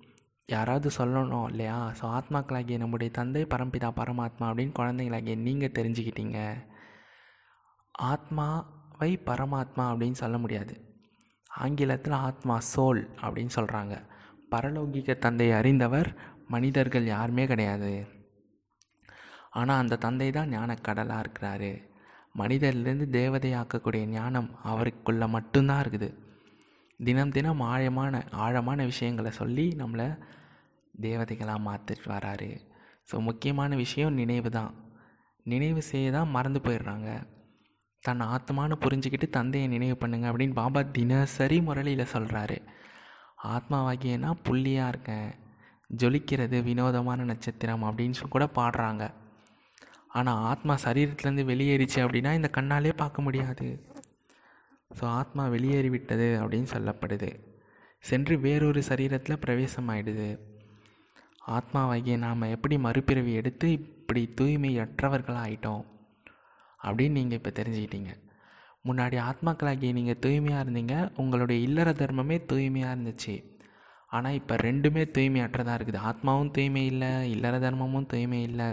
யாராவது 0.48 0.88
சொல்லணும் 0.98 1.48
இல்லையா? 1.50 1.76
ஸோ 1.98 2.04
ஆத்மாக்களாகிய 2.18 2.76
நம்முடைய 2.78 3.10
தந்தை 3.12 3.42
பரம்பிதா 3.44 3.88
பரமாத்மா 4.00 4.44
அப்படின்னு 4.50 4.74
குழந்தைங்களாகிய 4.78 5.36
நீங்கள் 5.46 5.76
தெரிஞ்சுக்கிட்டீங்க. 5.78 6.38
ஆத்மாவை 8.10 9.10
பரமாத்மா 9.30 9.84
அப்படின்னு 9.92 10.18
சொல்ல 10.22 10.38
முடியாது. 10.38 10.74
ஆங்கிலத்தில் 11.64 12.16
ஆத்மா 12.28 12.56
சோல் 12.74 13.02
அப்படின்னு 13.22 13.52
சொல்கிறாங்க 13.58 13.94
பரலோகிக 14.52 15.18
தந்தை 15.18 15.48
அறிந்தவர் 15.52 16.08
மனிதர்கள் 16.48 17.06
யாருமே 17.06 17.46
கிடையாது. 17.46 17.92
ஆனால் 19.50 19.80
அந்த 19.82 19.98
தந்தை 20.04 20.28
தான் 20.30 20.52
ஞானக்கடலாக 20.56 21.24
இருக்கிறாரு. 21.24 21.72
மனிதர்லேருந்து 22.38 23.06
தேவதையாக்கக்கூடிய 23.18 24.04
ஞானம் 24.16 24.50
அவருக்குள்ளே 24.62 25.26
மட்டும்தான் 25.36 25.82
இருக்குது. 25.84 26.08
தினம் 27.00 27.30
தினம் 27.30 27.60
ஆழமான 27.60 28.24
ஆழமான 28.30 28.84
விஷயங்களை 28.84 29.30
சொல்லி 29.30 29.64
நம்மளை 29.78 30.06
தேவதைகளாக 31.02 31.60
மாற்றிட்டு 31.66 32.06
வராரு. 32.14 32.50
ஸோ 33.10 33.18
முக்கியமான 33.18 33.76
விஷயம் 33.76 34.14
நினைவு 34.14 34.50
தான். 34.50 34.72
நினைவு 35.42 35.82
செய்ய 35.82 36.10
தான் 36.10 36.32
மறந்து 36.36 36.60
போயிடுறாங்க. 36.64 37.08
தன் 38.02 38.22
ஆத்மானு 38.34 38.74
புரிஞ்சுக்கிட்டு 38.84 39.28
தந்தையை 39.36 39.68
நினைவு 39.68 39.96
பண்ணுங்க 39.96 40.26
அப்படின்னு 40.32 40.58
பாபா 40.60 40.82
தினசரி 40.98 41.58
முரளியில் 41.60 42.12
சொல்கிறாரு 42.14 42.56
ஆத்மாவாகியனா 43.54 44.30
புள்ளியாக 44.48 44.92
இருக்கேன். 44.92 45.30
ஜொலிக்கிறது 46.02 46.58
வினோதமான 46.68 47.24
நட்சத்திரம் 47.24 47.84
அப்படின்னு 47.88 48.32
கூட 48.36 48.46
பாடுறாங்க. 48.58 49.04
ஆனால் 50.08 50.42
ஆத்மா 50.50 50.74
சரீரத்துலேருந்து 50.84 51.44
வெளியேறிச்சு 51.52 51.98
அப்படின்னா 52.04 52.32
இந்த 52.32 52.50
கண்ணாலே 52.56 52.92
பார்க்க 52.96 53.22
முடியாது. 53.22 53.66
ஸோ 54.90 55.05
ஆத்மா 55.21 55.45
வெளியேறிவிட்டது 55.55 56.28
அப்படின்னு 56.43 56.69
சொல்லப்படுது. 56.75 57.31
சென்று 58.05 58.35
வேறொரு 58.45 58.81
சரீரத்தில் 58.90 59.43
பிரவேசம் 59.45 59.88
ஆயிடுது 59.95 60.28
ஆத்மாவாகிய 61.57 62.14
நாம் 62.26 62.52
எப்படி 62.55 62.76
மறுபிறவி 62.85 63.33
எடுத்து 63.40 63.66
இப்படி 63.78 64.23
தூய்மையற்றவர்களாக 64.38 65.45
ஆயிட்டோம் 65.47 65.85
அப்படின்னு 66.87 67.19
நீங்கள் 67.19 67.38
இப்போ 67.40 67.52
தெரிஞ்சுக்கிட்டீங்க. 67.59 68.12
முன்னாடி 68.88 69.16
ஆத்மாக்களாகிய 69.28 69.93
நீங்கள் 69.99 70.21
தூய்மையாக 70.25 70.64
இருந்தீங்க. 70.64 70.97
உங்களுடைய 71.23 71.59
இல்லற 71.69 71.90
தர்மமே 72.00 72.37
தூய்மையாக 72.50 72.95
இருந்துச்சு. 72.95 73.35
ஆனால் 74.16 74.37
இப்போ 74.40 74.55
ரெண்டுமே 74.66 75.05
தூய்மையற்றதாக 75.16 75.78
இருக்குது. 75.78 76.00
ஆத்மாவும் 76.11 76.52
தூய்மை 76.57 76.85
இல்லை 76.93 77.12
இல்லற 77.35 77.55
தர்மமும் 77.66 78.11
தூய்மை 78.12 78.40
இல்லை. 78.49 78.69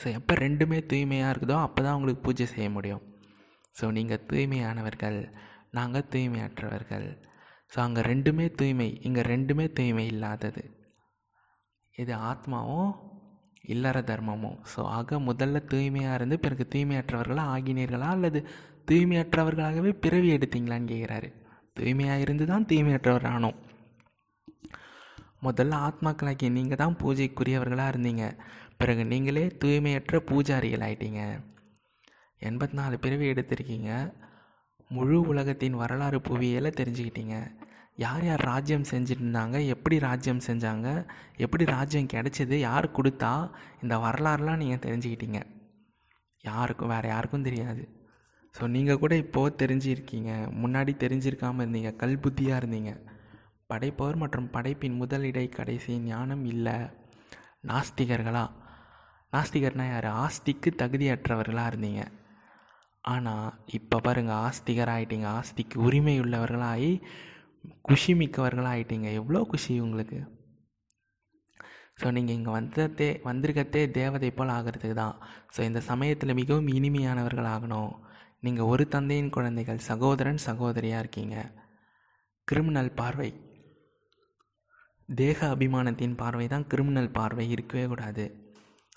ஸோ 0.00 0.06
எப்போ 0.18 0.34
ரெண்டுமே 0.44 0.78
தூய்மையாக 0.92 1.32
இருக்குதோ 1.32 1.58
அப்போ 1.66 1.80
தான் 1.82 1.96
உங்களுக்கு 1.98 2.24
பூஜை 2.26 2.46
செய்ய 2.54 2.68
முடியும். 2.76 3.02
ஸோ 3.78 3.84
நீங்கள் 3.96 4.24
தூய்மையானவர்கள் 4.30 5.18
நாங்கள் 5.78 6.08
தூய்மையற்றவர்கள். 6.12 7.06
ஸோ 7.72 7.78
அங்கே 7.84 8.02
ரெண்டுமே 8.10 8.46
தூய்மை 8.60 8.88
இங்கே 9.06 9.22
ரெண்டுமே 9.32 9.66
தூய்மை 9.78 10.04
இல்லாதது. 10.14 10.62
இது 12.00 12.12
ஆத்மாவும் 12.30 12.92
இல்லற 13.74 13.98
தர்மமும். 14.10 14.58
ஸோ 14.72 14.80
ஆக 14.98 15.18
முதல்ல 15.28 15.60
தூய்மையாக 15.72 16.18
இருந்து 16.18 16.36
பிறகு 16.44 16.64
தூய்மையற்றவர்களாக 16.74 17.52
ஆகினீர்களா? 17.54 18.08
அல்லது 18.16 18.40
தூய்மையற்றவர்களாகவே 18.88 19.92
பிறவி 20.04 20.30
எடுத்தீங்களான்னு 20.36 20.90
கேட்குறாரு 20.92 21.28
தூய்மையாக 21.78 22.24
இருந்து 22.24 22.44
தான் 22.50 22.66
தூய்மையற்றவர் 22.70 23.26
ஆனோம் 23.34 23.58
முதல்ல 25.46 25.78
ஆத்மாக்களாக்கி 25.86 26.46
நீங்கள் 26.58 26.80
தான் 26.82 26.98
பூஜைக்குரியவர்களாக 27.02 27.92
இருந்தீங்க. 27.92 28.26
பிறகு 28.80 29.02
நீங்களே 29.12 29.42
தூய்மையற்ற 29.62 30.20
பூஜாரிகள் 30.30 30.84
ஆயிட்டீங்க. 30.86 31.22
எண்பத்தி 32.48 32.72
நாலு 32.72 32.98
பிறவி 32.98 33.26
எடுத்திருக்கீங்க. 33.32 33.90
முழு 34.88 35.20
உலகத்தின் 35.20 35.74
வரலாறு 35.74 36.18
புவியியலை 36.18 36.70
தெரிஞ்சுக்கிட்டீங்க. 36.80 37.36
யார் 37.96 38.24
யார் 38.24 38.40
ராஜ்யம் 38.40 38.86
செஞ்சுட்டு 38.90 39.24
இருந்தாங்க 39.24 39.66
எப்படி 39.66 39.98
ராஜ்யம் 39.98 40.40
செஞ்சாங்க? 40.46 41.06
எப்படி 41.36 41.64
ராஜ்யம் 41.64 42.06
கிடைச்சது? 42.06 42.56
யார் 42.58 42.86
கொடுத்தா? 42.90 43.50
இந்த 43.82 43.96
வரலாறுலாம் 43.96 44.56
நீங்கள் 44.56 44.84
தெரிஞ்சுக்கிட்டீங்க. 44.86 45.40
யாருக்கும் 46.42 46.88
வேறு 46.88 47.08
யாருக்கும் 47.08 47.42
தெரியாது. 47.42 47.84
ஸோ 48.54 48.66
நீங்கள் 48.66 48.98
கூட 48.98 49.16
இப்போது 49.16 49.66
தெரிஞ்சிருக்கீங்க. 49.66 50.32
முன்னாடி 50.62 50.92
தெரிஞ்சிருக்காமல் 50.96 51.64
இருந்தீங்க. 51.64 51.96
கல் 51.96 52.18
புத்தியாக 52.18 52.60
இருந்தீங்க. 52.62 52.92
படைப்பவர் 53.66 54.16
மற்றும் 54.16 54.50
படைப்பின் 54.50 54.96
முதல் 54.96 55.22
இடை 55.22 55.48
கடைசி 55.48 55.98
ஞானம் 55.98 56.44
இல்லை. 56.44 56.76
நாஸ்திகர்களா? 57.68 58.44
நாஸ்திகர்னா 59.32 59.86
யார்? 59.88 60.08
ஆஸ்திக்கு 60.24 60.70
தகுதியற்றவர்களாக 60.82 61.70
இருந்தீங்க. 61.72 62.02
ஆனால் 63.12 63.48
இப்போ 63.78 63.96
பாருங்கள் 64.04 64.42
ஆஸ்திகர் 64.46 64.92
ஆகிட்டீங்க 64.92 65.26
ஆஸ்திக்கு 65.38 65.76
உரிமை 65.86 66.14
உள்ளவர்களாகி 66.24 66.92
குஷி 67.88 68.12
மிக்கவர்களாக 68.20 68.74
ஆகிட்டீங்க 68.76 69.08
எவ்வளோ 69.18 69.40
குஷி 69.52 69.74
உங்களுக்கு? 69.86 70.18
ஸோ 72.00 72.06
நீங்கள் 72.16 72.36
இங்கே 72.38 72.52
வந்ததே 72.56 73.08
வந்திருக்கத்தே 73.26 73.82
தேவதை 73.98 74.30
போல் 74.38 74.54
ஆகிறதுக்கு 74.56 74.96
தான். 75.02 75.16
ஸோ 75.54 75.60
இந்த 75.68 75.80
சமயத்தில் 75.90 76.38
மிகவும் 76.40 76.70
இனிமையானவர்கள் 76.76 77.48
ஆகணும். 77.54 77.92
நீங்கள் 78.46 78.70
ஒரு 78.72 78.84
தந்தையின் 78.94 79.34
குழந்தைகள் 79.36 79.86
சகோதரன் 79.90 80.40
சகோதரியாக 80.48 81.02
இருக்கீங்க. 81.04 81.36
கிரிமினல் 82.48 82.92
பார்வை. 83.00 83.30
தேக 85.08 85.38
அபிமானத்தின் 85.54 86.18
பார்வை 86.22 86.46
தான் 86.54 86.66
கிரிமினல் 86.72 87.14
பார்வை 87.18 87.46
இருக்கவே 87.54 87.86
கூடாது. 87.92 88.24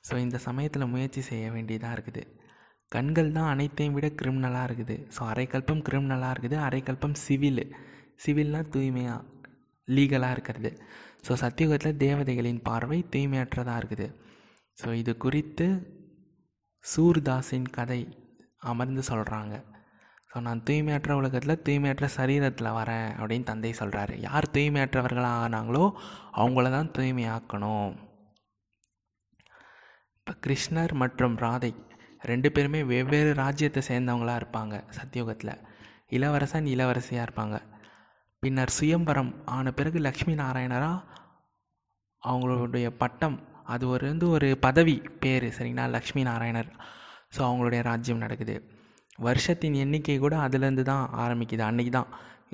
ஸோ 0.07 0.15
இந்த 0.25 0.37
சமயத்தில் 0.47 0.91
முயற்சி 0.93 1.21
செய்ய 1.29 1.45
வேண்டியதாக 1.55 1.95
இருக்குது. 1.97 2.23
கண்கள் 2.91 3.29
தான் 3.37 3.49
அனைத்தையும் 3.53 3.95
விட 3.97 4.07
கிரிமினலாக 4.19 4.67
இருக்குது. 4.69 4.95
ஸோ 5.15 5.21
அரைக்கல்பம் 5.31 5.83
கிரிமினலாக 5.87 6.33
இருக்குது 6.33 6.57
அரைக்கல்பம் 6.67 7.17
சிவில் 7.25 7.63
சிவில்னால் 8.23 8.71
தூய்மையாக 8.75 9.25
லீகலாக 9.87 10.35
இருக்கிறது. 10.35 10.71
ஸோ 11.25 11.33
சத்தியுகத்தில் 11.43 11.99
தேவதைகளின் 12.05 12.61
பார்வை 12.69 12.99
தூய்மையற்றதாக 13.13 13.79
இருக்குது. 13.81 14.07
ஸோ 14.81 14.89
இது 15.01 15.13
குறித்து 15.25 15.67
சூர்தாஸின் 16.85 17.69
கதை 17.77 18.01
அமர்ந்து 18.71 19.03
சொல்கிறாங்க 19.09 19.55
ஸோ 20.31 20.37
நான் 20.45 20.63
தூய்மையற்ற 20.67 21.11
உலகத்தில் 21.19 21.61
தூய்மையற்ற 21.65 22.07
சரீரத்தில் 22.15 22.75
வரேன் 22.77 23.09
அப்படின்னு 23.19 23.49
தந்தை 23.49 23.71
சொல்கிறாரு 23.79 24.15
யார் 24.25 24.45
தூய்மையற்றவர்களாக 24.55 25.43
ஆனாங்களோ 25.43 25.83
அவங்கள 26.39 26.69
தான் 26.75 26.91
தூய்மையாக்கணும். 26.97 27.93
இப்போ 30.19 30.33
கிருஷ்ணர் 30.45 30.93
மற்றும் 31.03 31.37
ராதை 31.45 31.71
ரெண்டு 32.31 32.49
பேருமே 32.55 32.79
வெவ்வேறு 32.91 33.31
ராஜ்யத்தை 33.43 33.81
சேர்ந்தவங்களாக 33.89 34.39
இருப்பாங்க 34.41 34.75
சத்தியோகத்தில். 34.97 35.53
இளவரசன் 36.15 36.67
இளவரசியாக 36.73 37.25
இருப்பாங்க. 37.27 37.57
பின்னர் 38.43 38.73
சுயம்பரம் 38.77 39.31
ஆன 39.57 39.71
பிறகு 39.77 39.99
லக்ஷ்மி 40.07 40.33
நாராயணராக 40.41 41.05
அவங்களுடைய 42.23 42.87
பட்டம் 43.01 43.37
அது 43.73 43.83
ஒரு 43.93 44.05
வந்து 44.11 44.25
ஒரு 44.35 44.47
பதவி 44.65 44.95
பேர் 45.23 45.45
சரிங்களா? 45.57 45.85
லக்ஷ்மி 45.95 46.21
நாராயணர். 46.29 46.69
ஸோ 47.35 47.39
அவங்களுடைய 47.47 47.81
ராஜ்யம் 47.89 48.23
நடக்குது. 48.25 48.55
வருஷத்தின் 49.25 49.75
எண்ணிக்கை 49.83 50.17
கூட 50.23 50.35
அதுலேருந்து 50.45 50.83
தான் 50.91 51.05
ஆரம்பிக்குது 51.23 51.63
அன்றைக்கி 51.69 51.93
தான். 51.97 52.09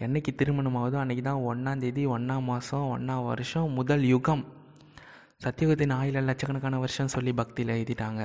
என்னைக்கு 0.06 0.32
திருமணம் 0.40 0.78
ஆகுதோ 0.80 0.98
அன்றைக்கி 1.02 1.24
தான் 1.28 1.42
ஒன்றாந்தேதி 1.50 2.04
ஒன்றாம் 2.16 2.48
மாதம் 2.52 2.88
ஒன்றாம் 2.96 3.26
வருஷம் 3.32 3.76
முதல் 3.80 4.04
யுகம். 4.14 4.44
சத்தியுகத்தின் 5.44 5.94
ஆயிரம் 6.00 6.28
லட்சக்கணக்கான 6.30 6.80
வருஷம் 6.84 7.14
சொல்லி 7.16 7.32
பக்தியில் 7.42 7.74
எழுதிட்டாங்க. 7.76 8.22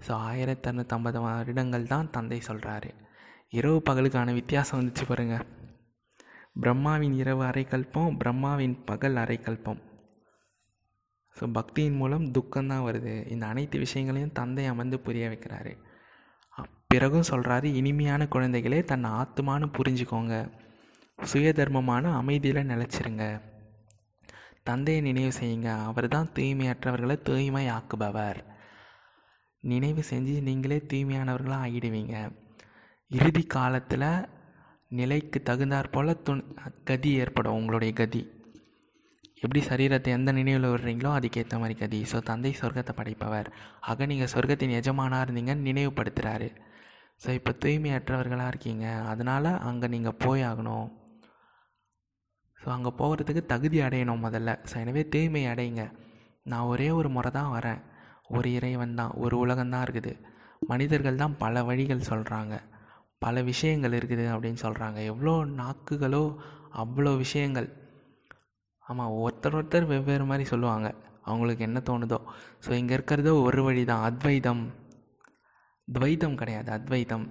ஸோ 0.00 0.12
ஆயிரத்தி 0.28 0.68
அறுநூற்றம்பது 0.68 1.20
வருடங்கள் 1.22 1.86
தான் 1.86 2.10
தந்தை 2.10 2.40
சொல்கிறாரு 2.48 2.90
இரவு 3.48 3.82
பகலுக்கான 3.88 4.32
வித்தியாசம் 4.32 4.78
வந்துச்சு 4.80 5.06
பாருங்கள் 5.08 5.46
பிரம்மாவின் 6.60 7.12
இரவு 7.12 7.44
அரைக்கல்பம் 7.44 8.16
பிரம்மாவின் 8.18 8.76
பகல் 8.84 9.16
அரைக்கல்பம் 9.16 9.80
ஸோ 11.36 11.46
பக்தியின் 11.52 11.96
மூலம் 11.96 12.24
துக்கம்தான் 12.30 12.84
வருது. 12.86 13.12
இந்த 13.28 13.44
அனைத்து 13.46 13.78
விஷயங்களையும் 13.78 14.32
தந்தை 14.32 14.64
அமர்ந்து 14.66 14.96
புரிய 15.00 15.24
வைக்கிறாரு. 15.28 15.72
பிறகும் 16.86 17.28
சொல்கிறாரு 17.30 17.68
இனிமையான 17.80 18.22
குழந்தைகளே 18.24 18.80
தன் 18.84 19.06
ஆத்மானு 19.20 19.66
புரிஞ்சுக்கோங்க. 19.78 20.34
சுயதர்மமான 21.18 22.04
அமைதியில் 22.16 22.68
நிலச்சிருங்க. 22.68 23.24
தந்தையை 24.62 25.02
நினைவு 25.02 25.32
செய்யுங்க. 25.40 25.70
அவர் 25.84 26.08
தான் 26.08 26.30
தூய்மையற்றவர்களை 26.34 27.16
தூய்மை 27.22 27.64
ஆக்குபவர் 27.68 28.40
நினைவு 29.64 30.02
செஞ்சு 30.10 30.34
நீங்களே 30.48 30.78
தூய்மையானவர்களாக 30.90 31.64
ஆகிடுவீங்க. 31.66 32.16
இறுதி 33.10 33.42
காலத்தில் 33.54 34.10
நிலைக்கு 34.98 35.38
தகுந்தாற் 35.48 35.92
போல் 35.94 36.22
துண் 36.26 36.42
கதி 36.88 37.10
ஏற்படும் 37.22 37.56
உங்களுடைய 37.60 37.92
கதி. 38.00 38.22
எப்படி 39.42 39.60
சரீரத்தை 39.70 40.10
எந்த 40.18 40.30
நினைவில் 40.38 40.70
விடுறீங்களோ 40.70 41.10
அதுக்கேற்ற 41.16 41.56
மாதிரி 41.62 41.74
கதி. 41.82 42.00
ஸோ 42.12 42.18
தந்தை 42.30 42.52
சொர்க்கத்தை 42.60 42.94
படைப்பவர். 43.00 43.48
ஆக 43.90 44.06
நீங்கள் 44.12 44.32
சொர்க்கத்தின் 44.34 44.76
எஜமானாக 44.78 45.24
இருந்தீங்கன்னு 45.26 45.68
நினைவுபடுத்துகிறாரு 45.70 46.48
ஸோ 47.22 47.28
இப்போ 47.38 47.52
தூய்மையற்றவர்களாக 47.62 48.50
இருக்கீங்க. 48.52 48.86
அதனால் 49.12 49.50
அங்கே 49.68 49.86
நீங்கள் 49.94 50.18
போய் 50.24 50.42
ஆகணும். 50.48 50.88
ஸோ 52.58 52.68
அங்கே 52.76 52.90
போகிறதுக்கு 53.00 53.42
தகுதி 53.52 53.78
அடையணும் 53.86 54.24
முதல்ல. 54.26 54.50
ஸோ 54.70 54.74
எனவே 54.82 55.02
தூய்மை 55.14 55.42
அடையுங்க. 55.52 55.84
நான் 56.50 56.68
ஒரே 56.72 56.90
ஒரு 56.98 57.08
முறை 57.16 57.30
தான் 57.38 57.54
வரேன். 57.56 57.80
ஒரு 58.36 58.48
இறைவன் 58.58 58.98
தான் 59.00 59.12
ஒரு 59.24 59.34
உலகம்தான் 59.44 59.84
இருக்குது. 59.86 60.12
மனிதர்கள் 60.70 61.20
தான் 61.22 61.34
பல 61.42 61.62
வழிகள் 61.68 62.08
சொல்கிறாங்க 62.10 62.54
பல 63.24 63.42
விஷயங்கள் 63.50 63.96
இருக்குது 63.98 64.24
அப்படின்னு 64.32 64.60
சொல்கிறாங்க 64.64 64.98
எவ்வளோ 65.12 65.34
நாக்குகளோ 65.60 66.24
அவ்வளோ 66.82 67.12
விஷயங்கள். 67.24 67.68
ஆமாம் 68.86 69.14
ஒருத்தர் 69.22 69.56
ஒருத்தர் 69.58 69.90
வெவ்வேறு 69.92 70.24
மாதிரி 70.30 70.44
சொல்லுவாங்க. 70.50 70.88
அவங்களுக்கு 71.28 71.62
என்ன 71.68 71.78
தோணுதோ. 71.88 72.18
ஸோ 72.64 72.70
இங்கே 72.80 72.94
இருக்கிறதோ 72.98 73.32
ஒரு 73.46 73.62
வழி 73.66 73.82
தான். 73.90 74.04
அத்வைதம். 74.08 74.62
துவைதம் 75.88 76.38
கிடையாது 76.40 76.70
அத்வைதம். 76.76 77.26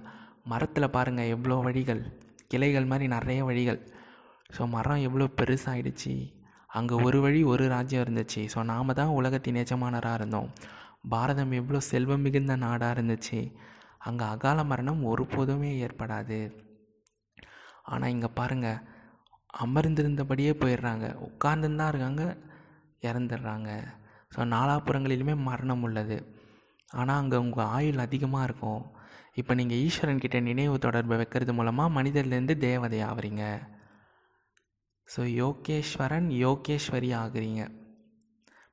மரத்தில் 0.52 0.94
பாருங்கள் 0.96 1.32
எவ்வளோ 1.34 1.56
வழிகள். 1.66 2.02
கிளைகள் 2.52 2.90
மாதிரி 2.90 3.06
நிறைய 3.16 3.40
வழிகள். 3.48 3.80
ஸோ 4.56 4.62
மரம் 4.74 5.04
எவ்வளோ 5.08 5.28
பெருசாகிடுச்சு 5.40 6.12
அங்கே 6.78 6.94
ஒரு 7.06 7.18
வழி 7.24 7.40
ஒரு 7.52 7.64
ராஜ்யம் 7.74 8.04
இருந்துச்சு. 8.04 8.42
ஸோ 8.54 8.58
நாம் 8.72 8.98
தான் 9.00 9.16
உலகத்தின் 9.18 9.60
எஜமானராக 9.64 10.18
இருந்தோம். 10.20 10.48
பாரதம் 11.14 11.52
எவ்வளோ 11.60 11.80
செல்வம் 11.90 12.24
மிகுந்த 12.26 12.54
நாடாக 12.64 12.94
இருந்துச்சு. 12.96 13.40
அங்கே 14.08 14.24
அகால 14.34 14.58
மரணம் 14.72 15.02
ஒருபோதுமே 15.10 15.70
ஏற்படாது. 15.84 16.40
ஆனால் 17.92 18.12
இங்கே 18.14 18.30
பாருங்கள் 18.38 18.82
அமர்ந்திருந்தபடியே 19.64 20.52
போயிடுறாங்க. 20.62 21.06
உட்கார்ந்துன்னு 21.28 21.80
தான் 21.80 21.92
இருக்காங்க 21.92 22.24
இறந்துடுறாங்க. 23.08 23.70
ஸோ 24.34 24.40
நாலாப்புறங்களிலுமே 24.54 25.34
மரணம் 25.48 25.84
உள்ளது. 25.88 26.18
ஆனால் 26.98 27.20
அங்கே 27.22 27.38
உங்கள் 27.44 27.70
ஆயுள் 27.76 28.04
அதிகமாக 28.06 28.46
இருக்கும். 28.48 28.82
இப்போ 29.40 29.52
நீங்கள் 29.58 29.80
ஈஸ்வரன் 29.86 30.22
கிட்ட 30.22 30.38
நினைவு 30.50 30.76
தொடர்பை 30.86 31.16
வைக்கிறது 31.20 31.52
மூலமாக 31.58 31.94
மனிதர்லேருந்து 31.96 32.54
தேவதை 32.68 33.00
ஆகிறீங்க 33.08 33.44
ஸோ 35.08 35.22
யோகேஸ்வரன் 35.42 36.26
யோகேஸ்வரி 36.44 37.10
ஆகுறீங்க. 37.22 37.62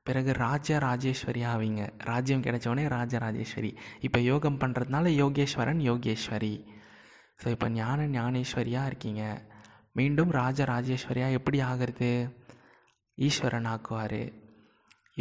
பிறகு 0.07 0.31
ராஜ 0.45 0.77
ராஜேஸ்வரி 0.85 1.41
ஆவீங்க 1.51 1.83
ராஜ்யம் 2.09 2.43
கிடைச்சவொடனே 2.45 2.85
ராஜ 2.95 3.13
ராஜேஸ்வரி 3.25 3.71
இப்போ 4.07 4.19
யோகம் 4.31 4.59
பண்ணுறதுனால 4.61 5.11
யோகேஸ்வரன் 5.21 5.81
யோகேஸ்வரி. 5.89 6.53
ஸோ 7.41 7.47
இப்போ 7.53 7.67
ஞான 7.77 8.05
ஞானேஸ்வரியாக 8.17 8.89
இருக்கீங்க. 8.91 9.23
மீண்டும் 9.99 10.31
ராஜ 10.41 10.59
ராஜேஸ்வரியாக 10.71 11.37
எப்படி 11.39 11.59
ஆகிறது? 11.69 12.11
ஈஸ்வரன் 13.17 13.69
ஆக்குவார். 13.73 14.21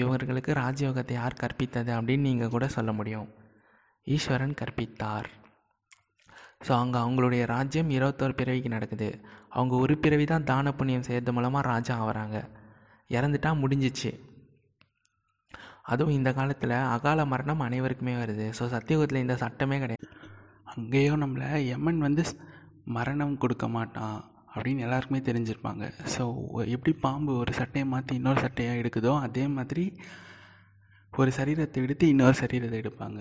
இவர்களுக்கு 0.03 0.53
ராஜயோகத்தை 0.63 1.15
யார் 1.21 1.41
கற்பித்தது 1.43 1.91
அப்படின்னு 1.97 2.29
நீங்கள் 2.29 2.53
கூட 2.55 2.69
சொல்ல 2.77 2.93
முடியும். 2.99 3.29
ஈஸ்வரன் 4.07 4.55
கற்பித்தார். 4.61 5.29
ஸோ 6.67 6.73
அங்கே 6.83 6.99
அவங்களுடைய 7.05 7.43
ராஜ்யம் 7.55 7.91
இருபத்தோரு 7.97 8.35
பிறவிக்கு 8.41 8.71
நடக்குது. 8.77 9.09
அவங்க 9.57 9.75
ஒரு 9.85 9.95
பிறவி 10.05 10.25
தான் 10.33 10.49
தான 10.53 10.73
புண்ணியம் 10.79 11.07
செய்கிறது 11.09 11.35
மூலமாக 11.39 11.69
ராஜா 11.73 11.95
ஆகிறாங்க 12.05 12.39
இறந்துட்டா 13.11 13.51
முடிஞ்சிச்சு. 13.63 14.13
அதுவும் 15.93 16.17
இந்த 16.19 16.31
காலத்தில் 16.39 16.77
அகால 16.95 17.25
மரணம் 17.33 17.65
அனைவருக்குமே 17.67 18.15
வருது. 18.21 18.47
ஸோ 18.59 18.67
சத்தியுகத்தில் 18.75 19.23
இந்த 19.25 19.35
சட்டமே 19.43 19.79
கிடையாது. 19.85 20.07
அங்கேயும் 20.75 21.23
நம்மளை 21.23 21.49
யமன் 21.73 22.01
வந்து 22.07 22.23
மரணம் 22.97 23.41
கொடுக்க 23.43 23.67
மாட்டான் 23.77 24.19
அப்படின்னு 24.55 24.85
எல்லாருக்குமே 24.87 25.21
தெரிஞ்சிருப்பாங்க. 25.29 25.85
ஸோ 26.15 26.25
எப்படி 26.75 26.93
பாம்பு 27.05 27.33
ஒரு 27.43 27.53
சட்டையை 27.59 27.87
மாற்றி 27.93 28.15
இன்னொரு 28.21 28.41
சட்டையாக 28.45 28.81
எடுக்குதோ 28.83 29.13
அதே 29.27 29.45
மாதிரி 29.57 29.85
ஒரு 31.13 31.31
சரீரத்தை 31.39 31.83
எடுத்து 31.87 32.05
இன்னொரு 32.13 32.37
சரீரத்தை 32.43 32.79
எடுப்பாங்க. 32.83 33.21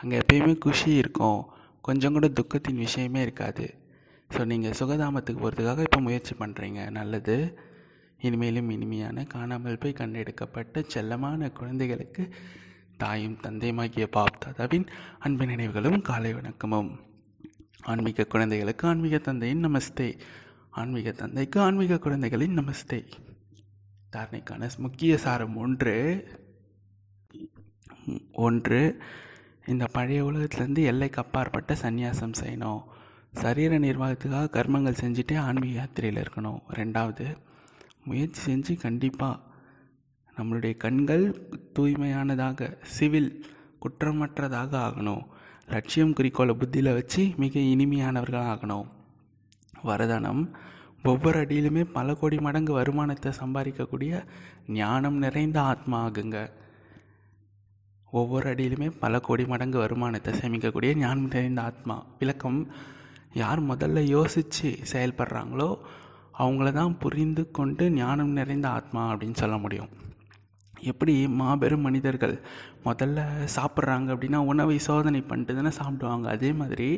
அங்கே 0.00 0.16
எப்பயுமே 0.22 0.54
குஷி 0.64 0.90
இருக்கும். 1.02 1.40
கொஞ்சம் 1.88 2.14
கூட 2.16 2.28
துக்கத்தின் 2.38 2.82
விஷயமே 2.86 3.20
இருக்காது. 3.26 3.66
ஸோ 4.34 4.40
நீங்கள் 4.50 4.76
சுகதாமத்துக்கு 4.80 5.42
போகிறதுக்காக 5.42 5.86
இப்போ 5.88 6.00
முயற்சி 6.06 6.34
பண்ணுறீங்க 6.42 6.80
நல்லது. 6.98 7.36
இனிமேலும் 8.20 8.70
இனிமையான 8.70 9.24
காணாமல் 9.24 9.78
போய் 9.78 9.92
கண்டெடுக்கப்பட்ட 9.92 10.84
செல்லமான 10.94 11.52
குழந்தைகளுக்கு 11.52 12.28
தாயும் 12.96 13.38
தந்தையுமாகிய 13.42 14.06
பாப் 14.06 14.38
தாதாவின் 14.44 14.86
அன்பு 15.18 15.46
நினைவுகளும் 15.46 16.02
காலை 16.02 16.34
வணக்கமும். 16.34 16.98
ஆன்மீக 17.82 18.24
குழந்தைகளுக்கு 18.24 18.88
ஆன்மீக 18.88 19.18
தந்தையின் 19.18 19.66
நமஸ்தே. 19.66 20.18
ஆன்மீக 20.70 21.12
தந்தைக்கு 21.12 21.60
ஆன்மீக 21.60 21.98
குழந்தைகளின் 21.98 22.58
நமஸ்தே. 22.58 23.12
தாரணைக்கான 24.12 24.68
முக்கிய 24.78 25.18
சாரம் 25.18 25.56
ஒன்று 25.56 26.26
ஒன்று 28.32 29.02
இந்த 29.66 29.86
பழைய 29.86 30.24
உலகத்துலேருந்து 30.24 30.84
எல்லைக்கு 30.84 31.22
அப்பாற்பட்ட 31.22 31.74
சந்நியாசம் 31.74 32.32
செய்யணும். 32.40 32.82
சரீர 33.32 33.78
நிர்வாகத்துக்காக 33.78 34.50
கர்மங்கள் 34.50 34.98
செஞ்சுட்டே 35.00 35.38
ஆன்மீக 35.38 35.74
யாத்திரையில் 35.74 36.22
இருக்கணும். 36.22 36.58
ரெண்டாவது 36.72 37.36
முயற்சி 38.06 38.40
செஞ்சு 38.46 38.80
கண்டிப்பாக 38.80 39.40
நம்மளுடைய 40.36 40.76
கண்கள் 40.76 41.24
தூய்மையானதாக 41.78 42.76
சிவில் 42.82 43.30
குற்றமற்றதாக 43.82 44.72
ஆகணும். 44.86 45.22
லட்சியம் 45.68 46.12
குறிக்கோளை 46.12 46.54
புத்தியில் 46.54 46.92
வச்சு 46.92 47.22
மிக 47.36 47.60
இனிமையானவர்கள் 47.60 48.48
ஆகணும். 48.52 48.88
வரதானம் 49.84 50.42
ஒவ்வொரு 51.04 51.40
அடியிலுமே 51.40 51.82
பல 51.92 52.14
கோடி 52.14 52.38
மடங்கு 52.40 52.72
வருமானத்தை 52.72 53.32
சம்பாதிக்கக்கூடிய 53.40 54.22
ஞானம் 54.68 55.18
நிறைந்த 55.18 55.58
ஆத்மா 55.60 55.98
ஆகுங்க. 56.08 56.50
ஒவ்வொரு 58.10 58.54
அடியிலுமே 58.54 58.88
பல 59.00 59.20
கோடி 59.20 59.44
மடங்கு 59.44 59.78
வருமானத்தை 59.78 60.34
சேமிக்கக்கூடிய 60.34 60.94
ஞானம் 60.94 61.26
நிறைந்த 61.26 61.62
ஆத்மா. 61.62 61.96
விளக்கம் 62.18 62.60
யார் 63.34 63.62
முதல்ல 63.62 63.98
யோசித்து 63.98 64.78
செயல்படுறாங்களோ 64.92 65.70
அவங்கள 66.42 66.68
தான் 66.78 66.96
புரிந்து 67.02 67.42
கொண்டு 67.58 67.84
ஞானம் 68.00 68.32
நிறைந்த 68.38 68.66
ஆத்மா 68.78 69.02
அப்படின்னு 69.12 69.40
சொல்ல 69.42 69.56
முடியும். 69.64 69.92
எப்படி 70.90 71.14
மாபெரும் 71.38 71.86
மனிதர்கள் 71.86 72.34
முதல்ல 72.86 73.20
சாப்பிட்றாங்க 73.56 74.08
அப்படின்னா 74.14 74.40
உணவை 74.52 74.76
சோதனை 74.88 75.20
பண்ணிட்டு 75.30 75.56
தானே 75.58 75.72
சாப்பிடுவாங்க. 75.80 76.26
அதே 76.36 76.50
மாதிரி 76.60 76.88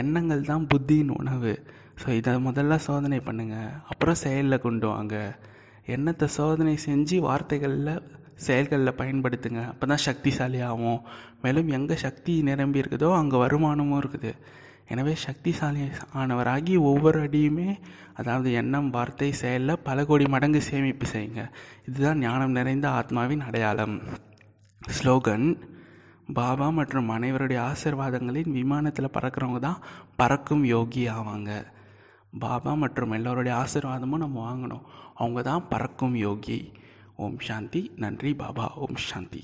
எண்ணங்கள் 0.00 0.48
தான் 0.50 0.68
புத்தியின் 0.72 1.12
உணவு. 1.20 1.52
ஸோ 2.00 2.08
இதை 2.20 2.32
முதல்ல 2.46 2.76
சோதனை 2.86 3.18
பண்ணுங்கள் 3.28 3.74
அப்புறம் 3.90 4.20
செயலில் 4.24 4.64
கொண்டு 4.66 4.86
வாங்க. 4.94 5.16
எண்ணத்தை 5.94 6.26
சோதனை 6.38 6.74
செஞ்சு 6.86 7.16
வார்த்தைகளில் 7.26 7.92
செயல்களில் 8.46 8.98
பயன்படுத்துங்க. 9.00 9.62
அப்போ 9.72 9.84
தான் 9.92 10.04
சக்திசாலி 10.08 10.58
ஆகும் 10.70 11.00
மேலும் 11.44 11.70
எங்கே 11.78 11.96
சக்தி 12.04 12.34
நிரம்பி 12.48 12.82
இருக்குதோ 12.82 13.08
அங்கே 13.20 13.42
வருமானமும் 13.44 14.00
இருக்குது. 14.02 14.32
எனவே 14.88 15.14
சக்திசாலி 15.26 15.90
ஆனவராகி 16.14 16.78
ஒவ்வொரு 16.78 17.22
அடியுமே 17.22 17.78
அதாவது 18.14 18.52
எண்ணம் 18.52 18.90
வார்த்தை 18.90 19.32
செயலில் 19.32 19.78
பல 19.78 20.04
கோடி 20.04 20.28
மடங்கு 20.28 20.60
சேமிப்பு 20.62 21.06
செய்யுங்க. 21.12 21.50
இதுதான் 21.88 22.18
ஞானம் 22.18 22.50
நிறைந்த 22.50 22.90
ஆத்மாவின் 22.90 23.40
அடையாளம். 23.40 24.02
ஸ்லோகன் 24.98 25.76
பாபா 26.34 26.70
மற்றும் 26.70 27.08
அனைவருடைய 27.08 27.58
ஆசிர்வாதங்களின் 27.70 28.50
விமானத்தில் 28.50 29.14
பறக்கிறவங்க 29.16 29.58
தான் 29.58 29.82
பறக்கும் 30.16 30.64
யோகி 30.64 31.08
ஆவாங்க. 31.08 31.66
பாபா 32.38 32.74
மற்றும் 32.74 33.10
எல்லோருடைய 33.10 33.64
ஆசிர்வாதமும் 33.64 34.24
நம்ம 34.24 34.38
வாங்கணும். 34.48 34.84
அவங்க 35.14 35.42
தான் 35.42 35.68
பறக்கும் 35.68 36.14
யோகி. 36.14 36.72
ஓம் 37.16 37.38
சாந்தி. 37.38 37.92
நன்றி 37.96 38.34
பாபா. 38.34 38.74
ஓம் 38.74 38.96
சாந்தி. 38.96 39.36